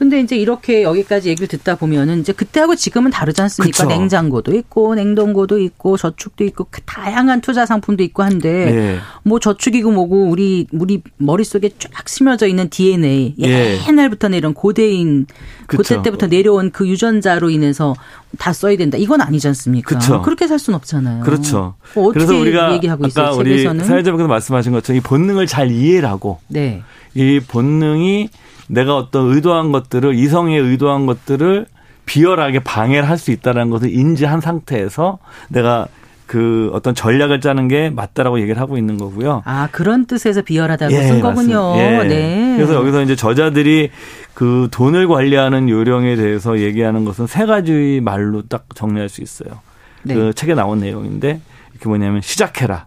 [0.03, 3.85] 근데 이제 이렇게 여기까지 얘기를 듣다 보면은 이제 그때하고 지금은 다르지 않습니까?
[3.85, 3.87] 그쵸.
[3.87, 8.99] 냉장고도 있고 냉동고도 있고 저축도 있고 그 다양한 투자 상품도 있고 한데 예.
[9.23, 13.79] 뭐 저축이고 뭐고 우리 우리 머릿속에 쫙 스며져 있는 DNA 예.
[13.87, 15.27] 옛날부터 이런 고대인
[15.69, 15.95] 그쵸.
[15.95, 17.95] 고대 때부터 내려온 그 유전자로 인해서
[18.39, 18.99] 다 써야 된다.
[18.99, 19.97] 이건 아니지 않습니까?
[19.97, 20.21] 그쵸.
[20.23, 21.23] 그렇게 살 수는 없잖아요.
[21.23, 21.75] 그렇죠.
[21.95, 26.41] 뭐 그래서 우리가 얘기하고 아까 있어요, 우리 사회자분께서 말씀하신 것처럼 이 본능을 잘 이해를 하고
[26.49, 26.83] 네.
[27.15, 28.31] 이 본능이
[28.73, 31.67] 내가 어떤 의도한 것들을 이성의 의도한 것들을
[32.07, 35.19] 비열하게 방해를 할 수 있다는 것을 인지한 상태에서
[35.51, 35.87] 내가
[36.27, 39.43] 그 어떤 전략을 짜는 게 맞다라고 얘기를 하고 있는 거고요.
[39.45, 41.75] 아 그런 뜻에서 비열하다고 예, 쓴 거군요.
[41.77, 42.05] 예.
[42.05, 42.55] 네.
[42.57, 43.91] 그래서 여기서 이제 저자들이
[44.33, 49.61] 그 돈을 관리하는 요령에 대해서 얘기하는 것은 세 가지 말로 딱 정리할 수 있어요.
[50.05, 50.15] 네.
[50.15, 51.41] 그 책에 나온 내용인데
[51.75, 52.87] 이게 뭐냐면 시작해라,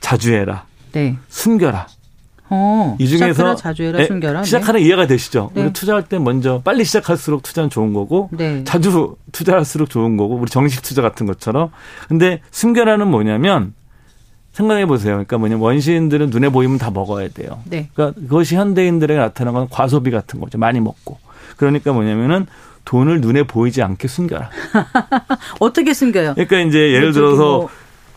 [0.00, 1.18] 자주 해라, 네.
[1.28, 1.86] 숨겨라,
[2.54, 4.44] 어, 이 중에서 자주 해라, 숨겨라.
[4.44, 4.86] 시작하는 네.
[4.86, 5.50] 이해가 되시죠?
[5.54, 5.62] 네.
[5.62, 8.62] 우리 투자할 때 먼저 빨리 시작할수록 투자는 좋은 거고 네.
[8.64, 11.70] 자주 투자할수록 좋은 거고 우리 정식 투자 같은 것처럼.
[12.08, 13.72] 근데 숨겨라는 뭐냐면
[14.52, 15.14] 생각해 보세요.
[15.14, 17.60] 그러니까 뭐냐면 원시인들은 눈에 보이면 다 먹어야 돼요.
[17.64, 17.88] 네.
[17.94, 20.58] 그러니까 그것이 현대인들에게 나타나는 건 과소비 같은 거죠.
[20.58, 21.16] 많이 먹고.
[21.56, 22.46] 그러니까 뭐냐면은
[22.84, 24.50] 돈을 눈에 보이지 않게 숨겨라.
[25.58, 26.34] 어떻게 숨겨요?
[26.34, 27.68] 그러니까 이제 예를 들어서 뭐.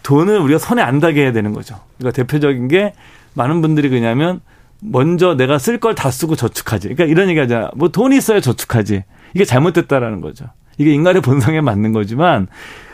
[0.04, 1.80] 돈을 우리가 손에 안 닿게 해야 되는 거죠.
[1.98, 2.94] 그러니까 대표적인 게
[3.36, 4.42] 많은 분들이 그냐면
[4.82, 6.90] 먼저 내가 쓸 걸 다 쓰고 저축하지.
[6.90, 7.70] 그러니까 이런 얘기 하잖아.
[7.76, 9.04] 뭐 돈이 있어야 저축하지.
[9.34, 10.46] 이게 잘못됐다라는 거죠.
[10.78, 12.48] 이게 인간의 본성에 맞는 거지만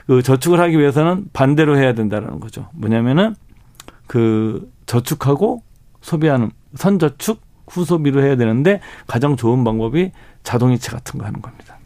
[0.07, 2.67] 그 저축을 하기 위해서는 반대로 해야 된다라는 거죠.
[2.73, 3.35] 뭐냐면은
[4.07, 5.63] 그 저축하고
[6.01, 10.11] 소비하는 선저축 후소비로 해야 되는데 가장 좋은 방법이
[10.43, 11.77] 자동이체 같은 거 하는 겁니다.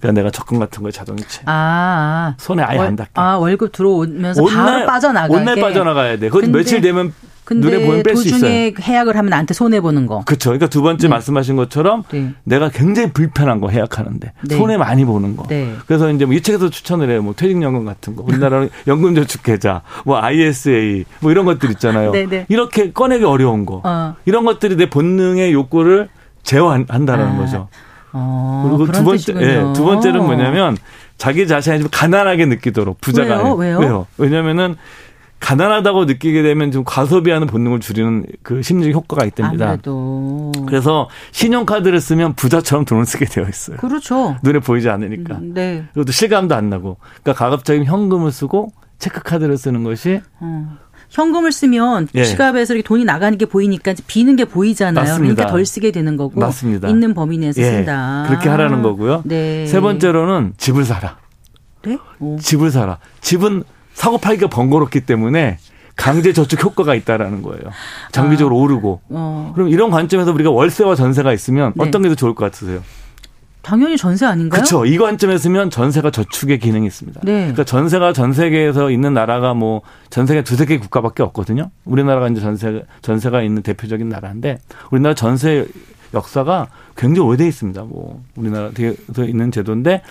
[0.00, 1.42] 그러니까 내가 적금 같은 거 자동이체.
[1.46, 3.10] 아, 손에 아예 월, 안 닿게.
[3.14, 5.34] 아 월급 들어오면서 바로 빠져나가게.
[5.34, 6.28] 온날 빠져나가야 돼.
[6.30, 7.12] 그건 며칠 되면
[7.54, 8.72] 눈에 보면 뺄 수 있어요.
[8.80, 10.22] 해약을 하면 나한테 손해 보는 거.
[10.24, 10.50] 그렇죠.
[10.50, 11.10] 그러니까 두 번째 네.
[11.10, 12.32] 말씀하신 것처럼 네.
[12.44, 14.56] 내가 굉장히 불편한 거 해약하는데 네.
[14.56, 15.46] 손해 많이 보는 거.
[15.48, 15.74] 네.
[15.86, 17.22] 그래서 이제 뭐이 책에서 추천을 해요.
[17.22, 18.22] 뭐 퇴직연금 같은 거.
[18.26, 22.12] 우리나라는 연금저축계좌, 뭐 ISA, 뭐 이런 것들 있잖아요.
[22.12, 22.46] 네, 네.
[22.48, 23.82] 이렇게 꺼내기 어려운 거.
[23.84, 24.14] 어.
[24.24, 26.08] 이런 것들이 내 본능의 욕구를
[26.42, 27.36] 제어한다는 아.
[27.36, 27.68] 거죠.
[28.12, 30.76] 어, 그리고 두 번째, 예, 두 번째는 뭐냐면
[31.18, 33.54] 자기 자신이 좀 가난하게 느끼도록 부자가 왜요?
[33.54, 33.78] 왜요?
[33.78, 34.06] 왜요?
[34.16, 34.76] 왜냐면은
[35.40, 39.66] 가난하다고 느끼게 되면 좀 과소비하는 본능을 줄이는 그 심리적 효과가 있답니다.
[39.66, 40.52] 아무래도.
[40.66, 43.76] 그래서 신용카드를 쓰면 부자처럼 돈을 쓰게 되어 있어요.
[43.78, 44.36] 그렇죠.
[44.42, 45.36] 눈에 보이지 않으니까.
[45.36, 45.84] 음, 네.
[45.94, 46.98] 그것도 실감도 안 나고.
[47.22, 50.76] 그러니까 가급적이면 현금을 쓰고 체크카드를 쓰는 것이 음.
[51.10, 52.24] 현금을 쓰면 예.
[52.24, 55.02] 지갑에서 이렇게 돈이 나가는 게 보이니까 비는 게 보이잖아요.
[55.02, 55.34] 맞습니다.
[55.34, 56.38] 그러니까 덜 쓰게 되는 거고.
[56.38, 56.88] 맞습니다.
[56.88, 57.64] 있는 범위 내에서 예.
[57.64, 58.24] 쓴다.
[58.26, 59.22] 그렇게 하라는 거고요.
[59.24, 59.66] 네.
[59.66, 61.16] 세 번째로는 집을 사라.
[61.82, 61.96] 네?
[62.18, 62.36] 오.
[62.38, 62.98] 집을 사라.
[63.20, 63.62] 집은
[63.98, 65.58] 사고 팔기가 번거롭기 때문에
[65.96, 67.62] 강제 저축 효과가 있다라는 거예요.
[68.12, 68.60] 장기적으로 아.
[68.60, 69.00] 오르고.
[69.08, 69.52] 어.
[69.56, 71.84] 그럼 이런 관점에서 우리가 월세와 전세가 있으면 네.
[71.84, 72.80] 어떤 게 더 좋을 것 같으세요?
[73.60, 74.50] 당연히 전세 아닌가요?
[74.62, 74.86] 그렇죠.
[74.86, 77.20] 이 관점에서면 전세가 저축의 기능이 있습니다.
[77.24, 77.32] 네.
[77.40, 81.70] 그러니까 전세가 전 세계에서 있는 나라가 뭐 전 세계 두세 개 국가밖에 없거든요.
[81.84, 84.58] 우리나라가 이제 전세 전세가 있는 대표적인 나라인데
[84.92, 85.66] 우리나라 전세
[86.14, 87.82] 역사가 굉장히 오래돼 있습니다.
[87.82, 90.02] 뭐 우리나라에서 있는 제도인데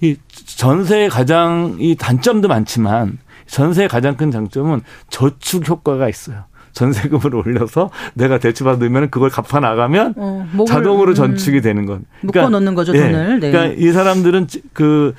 [0.00, 0.16] 이
[0.56, 4.80] 전세의 가장 이 단점도 많지만 전세의 가장 큰 장점은
[5.10, 6.44] 저축 효과가 있어요.
[6.72, 11.14] 전세금을 올려서 내가 대출 받으면 그걸 갚아 나가면 어, 자동으로 음.
[11.14, 12.04] 전축이 되는 건.
[12.20, 13.40] 그러니까, 묶어 놓는 거죠 돈을.
[13.40, 13.50] 네.
[13.50, 15.14] 그러니까 이 사람들은 그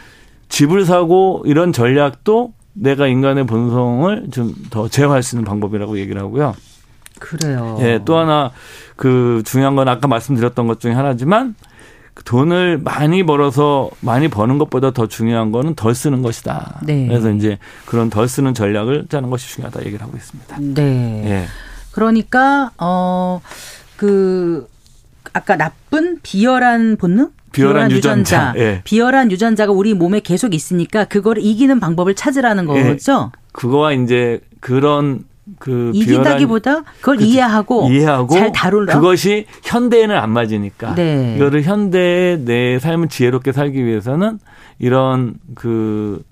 [0.49, 6.53] 집을 사고 이런 전략도 내가 인간의 본성을 좀 더 제어할 수 있는 방법이라고 얘기를 하고요.
[7.19, 7.77] 그래요.
[7.81, 8.51] 예, 또 하나
[8.95, 11.65] 그 중요한 건 아까 말씀드렸던 것 중에 하나지만 그
[12.23, 16.81] 돈을 많이 벌어서 많이 버는 것보다 더 중요한 거는 덜 쓰는 것이다.
[16.83, 17.07] 네.
[17.07, 20.57] 그래서 이제 그런 덜 쓰는 전략을 짜는 것이 중요하다 얘기를 하고 있습니다.
[20.59, 21.23] 네.
[21.25, 21.45] 예.
[21.91, 24.67] 그러니까 어그
[25.33, 27.29] 아까 나쁜 비열한 본능?
[27.51, 28.51] 비열한, 유전자.
[28.53, 28.53] 유전자.
[28.57, 28.81] 예.
[28.83, 32.83] 비열한 유전자가 우리 몸에 계속 있으니까 그걸 이기는 방법을 찾으라는 예.
[32.83, 33.31] 거죠.
[33.33, 33.39] 예.
[33.51, 35.23] 그거와 이제 그런
[35.59, 38.93] 그 이긴다기보다 그걸 그, 이해하고, 이해하고 잘 다룰라.
[38.95, 41.35] 그것이 현대에는 안 맞으니까 네.
[41.35, 44.39] 이거를 현대의 내 삶을 지혜롭게 살기 위해서는
[44.79, 46.23] 이런 그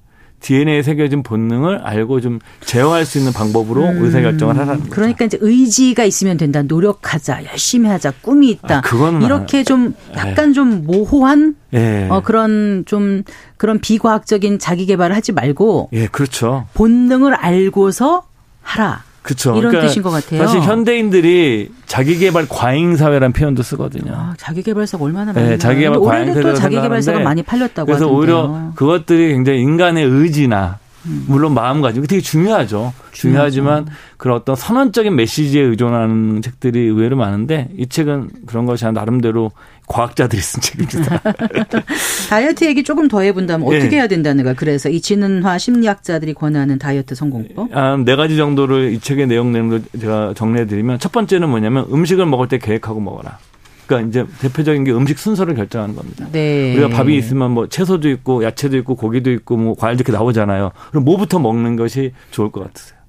[0.41, 4.03] DNA에 새겨진 본능을 알고 좀 제어할 수 있는 방법으로 음.
[4.03, 4.91] 의사 결정을 하라는 거죠.
[4.91, 6.61] 그러니까 이제 의지가 있으면 된다.
[6.61, 7.45] 노력하자.
[7.45, 8.13] 열심히 하자.
[8.21, 8.83] 꿈이 있다.
[8.85, 10.17] 아, 이렇게 좀 네.
[10.17, 10.53] 약간 네.
[10.53, 12.07] 좀 모호한 네.
[12.11, 13.23] 어, 그런 좀
[13.57, 16.67] 그런 비과학적인 자기 개발을 하지 말고 예, 그렇죠.
[16.75, 18.23] 본능을 알고서
[18.65, 19.03] 하라.
[19.21, 19.57] 그렇죠.
[19.57, 20.39] 이런 그러니까 뜻인 것 같아요.
[20.45, 24.13] 사실 현대인들이 자기개발 과잉 사회라는 표현도 쓰거든요.
[24.13, 28.19] 아, 자기개발사가 얼마나 많이 네, 자기개발 과잉 사회로 자기개발사가 많이 팔렸다고 그래서 하던데요.
[28.19, 31.25] 오히려 그것들이 굉장히 인간의 의지나 음.
[31.27, 32.93] 물론 마음가짐 되게 중요하죠.
[33.13, 33.87] 중요하지만
[34.17, 39.51] 그런 어떤 선언적인 메시지에 의존하는 책들이 의외로 많은데 이 책은 그런 것이 나름대로
[39.87, 41.21] 과학자들이 쓴 책입니다.
[42.29, 43.95] 다이어트 얘기 조금 더 해본다면 어떻게 네.
[43.97, 47.75] 해야 된다는 가 그래서 이 진은화 심리학자들이 권하는 다이어트 성공법?
[47.75, 52.47] 아, 네 가지 정도를 이 책의 내용 내용을 제가 정리해드리면 첫 번째는 뭐냐면 음식을 먹을
[52.47, 53.37] 때 계획하고 먹어라.
[53.85, 56.27] 그러니까 이제 대표적인 게 음식 순서를 결정하는 겁니다.
[56.31, 56.73] 네.
[56.73, 60.71] 우리가 밥이 있으면 뭐 채소도 있고 야채도 있고 고기도 있고 뭐 과일도 이렇게 나오잖아요.
[60.89, 62.99] 그럼 뭐부터 먹는 것이 좋을 것 같으세요?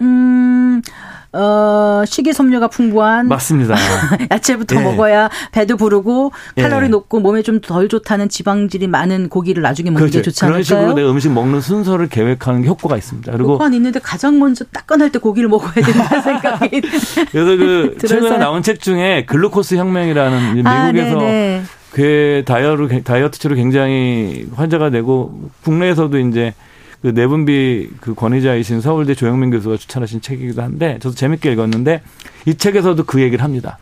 [0.00, 0.82] 음.
[1.36, 3.74] 어, 식이섬유가 풍부한 맞습니다.
[4.30, 4.80] 야채부터 예.
[4.80, 6.88] 먹어야 배도 부르고 칼로리 예.
[6.88, 10.18] 높고 몸에 좀 덜 좋다는 지방질이 많은 고기를 나중에 먹는 그렇죠.
[10.18, 10.62] 게 좋지 않을까요?
[10.62, 13.32] 그런 식으로 내 음식 먹는 순서를 계획하는 게 효과가 있습니다.
[13.32, 16.80] 그리고 효과는 있는데 가장 먼저 따끈할 때 고기를 먹어야 된다 생각이
[17.32, 24.46] 그래서 그 최근에 나온 책 중에 글루코스 혁명이라는 아, 미국에서 아, 그 다이어트 다이어트치로 굉장히
[24.54, 26.54] 환자가 되고 국내에서도 이제
[27.06, 32.02] 그 내분비 그 권위자이신 서울대 조영민 교수가 추천하신 책이기도 한데 저도 재밌게 읽었는데
[32.46, 33.78] 이 책에서도 그 얘기를 합니다.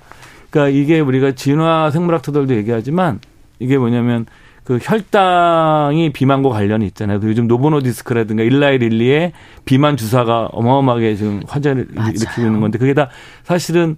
[0.51, 3.21] 그러니까 이게 우리가 진화 생물학자들도 얘기하지만
[3.61, 4.27] 이게 뭐냐면
[4.63, 7.19] 그 혈당이 비만과 관련이 있잖아요.
[7.19, 9.33] 그 요즘 노보노디스크라든가 일라이 릴리의
[9.65, 12.11] 비만 주사가 어마어마하게 지금 환자를 맞아요.
[12.11, 13.09] 일으키고 있는 건데 그게 다
[13.43, 13.97] 사실은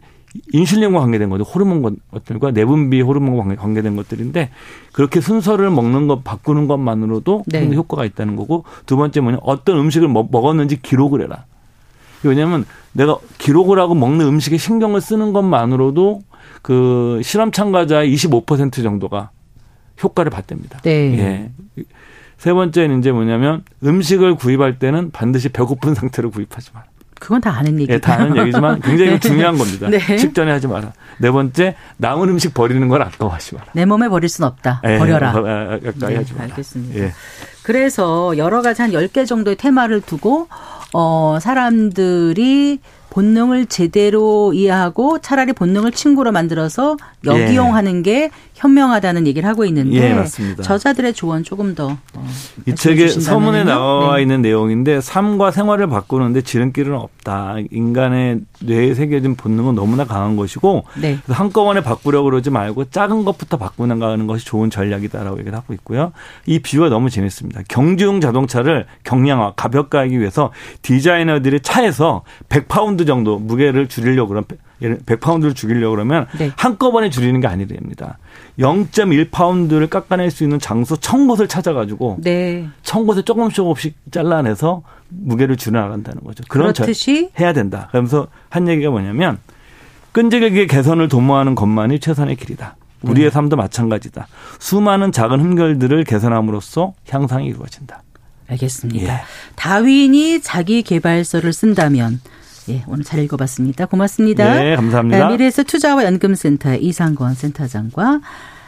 [0.52, 1.44] 인슐린과 관계된 거죠.
[1.44, 4.50] 호르몬 것들과 내분비 호르몬과 관계된 것들인데
[4.92, 7.70] 그렇게 순서를 먹는 것 바꾸는 것만으로도 네.
[7.72, 11.44] 효과가 있다는 거고 두 번째 뭐냐 어떤 음식을 먹었는지 기록을 해라.
[12.22, 16.22] 왜냐하면 내가 기록을 하고 먹는 음식에 신경을 쓰는 것만으로도
[16.62, 19.30] 그 실험 참가자의 25% 정도가
[20.02, 20.80] 효과를 봤답니다.
[20.80, 21.50] 네.
[21.78, 21.84] 예.
[22.38, 26.86] 세 번째는 이제 뭐냐면 음식을 구입할 때는 반드시 배고픈 상태로 구입하지 마라.
[27.18, 27.94] 그건 다 아는 얘기죠.
[27.94, 29.18] 예, 다 아는 얘기지만 굉장히 네.
[29.18, 29.88] 중요한 겁니다.
[29.88, 30.18] 네.
[30.18, 30.92] 식전에 하지 마라.
[31.18, 33.66] 네 번째, 남은 음식 버리는 걸 아까워하지 마라.
[33.72, 34.82] 내 몸에 버릴 순 없다.
[34.86, 35.30] 예, 버려라.
[35.30, 36.44] 아, 아, 가까이 네, 하지 마라.
[36.50, 37.00] 알겠습니다.
[37.00, 37.12] 예.
[37.62, 40.48] 그래서 여러 가지 한 10개 정도의 테마를 두고
[40.98, 42.78] 어 사람들이
[43.16, 48.02] 본능을 제대로 이해하고 차라리 본능을 친구로 만들어서 역이용하는 예.
[48.02, 50.62] 게 현명하다는 얘기를 하고 있는데 예, 맞습니다.
[50.62, 51.96] 저자들의 조언 조금 더.
[52.14, 52.26] 어,
[52.66, 54.22] 이 책에 서문에 나와 네.
[54.22, 57.56] 있는 내용인데 삶과 생활을 바꾸는데 지름길은 없다.
[57.70, 61.18] 인간의 뇌에 새겨진 본능은 너무나 강한 것이고 네.
[61.28, 66.12] 한꺼번에 바꾸려고 그러지 말고 작은 것부터 바꾸는 것이 좋은 전략이다라고 얘기를 하고 있고요.
[66.46, 67.62] 이 비유가 너무 재밌습니다.
[67.68, 70.50] 경주용 자동차를 경량화, 가볍게 하기 위해서
[70.86, 74.46] 디자이너들이 차에서 100파운드 정도 무게를 줄이려고 그러면
[74.80, 76.52] 100파운드를 줄이려고 그러면 네.
[76.56, 78.18] 한꺼번에 줄이는 게 아니랍니다.
[78.60, 82.68] 0.1파운드를 깎아낼 수 있는 장소 천 곳을 찾아가지고 네.
[82.84, 86.44] 천 곳에 조금씩 조금씩 잘라내서 무게를 줄여나간다는 거죠.
[86.48, 87.88] 그런 그렇듯이 해야 된다.
[87.90, 89.38] 그러면서 한 얘기가 뭐냐면
[90.12, 92.76] 끈질기게 개선을 도모하는 것만이 최선의 길이다.
[93.02, 93.30] 우리의 네.
[93.30, 94.28] 삶도 마찬가지다.
[94.60, 98.02] 수많은 작은 흠결들을 개선함으로써 향상이 이루어진다.
[98.48, 99.14] 알겠습니다.
[99.14, 99.20] 예.
[99.56, 102.20] 다윈이 자기 개발서를 쓴다면
[102.68, 103.86] 예, 오늘 잘 읽어봤습니다.
[103.86, 104.54] 고맙습니다.
[104.54, 105.28] 네, 감사합니다.
[105.28, 108.20] 네, 미래에서 투자와 연금센터의 이상권 센터장과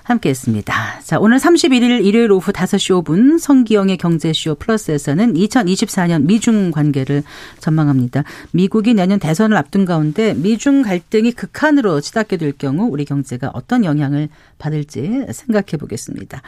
[0.09, 1.01] 함께했습니다.
[1.03, 7.23] 자, 오늘 31일 일요일 오후 5시 5분 성기영의 경제쇼 플러스에서는 2024년 미중 관계를
[7.61, 8.25] 전망합니다.
[8.53, 14.29] 미국이 내년 대선을 앞둔 가운데 미중 갈등이 극한으로 치닫게 될 경우 우리 경제가 어떤 영향을
[14.57, 16.41] 받을지 생각해 보겠습니다.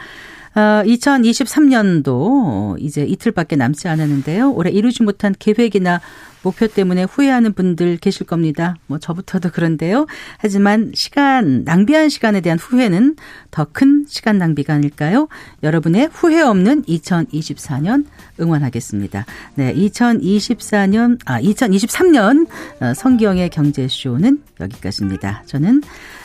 [0.53, 4.51] 어, 2023년도 이제 이틀밖에 남지 않았는데요.
[4.51, 6.01] 올해 이루지 못한 계획이나
[6.43, 8.75] 목표 때문에 후회하는 분들 계실 겁니다.
[8.87, 10.07] 뭐 저부터도 그런데요.
[10.39, 13.15] 하지만 시간 낭비한 시간에 대한 후회는
[13.51, 15.27] 더 큰 시간 낭비가 아닐까요?
[15.63, 18.05] 여러분의 후회 없는 2024년
[18.39, 19.25] 응원하겠습니다.
[19.55, 22.47] 네, 2024년 아 2023년
[22.81, 25.43] 어, 성기영의 경제쇼는 여기까지입니다.
[25.45, 25.81] 저는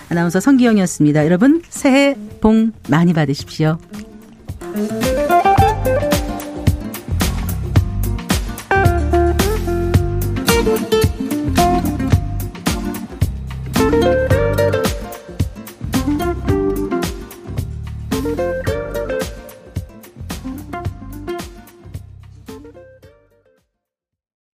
[0.09, 1.25] 아나운서 성기영이었습니다.
[1.25, 3.79] 여러분 새해 복 많이 받으십시오.
[4.77, 5.56] Thank you.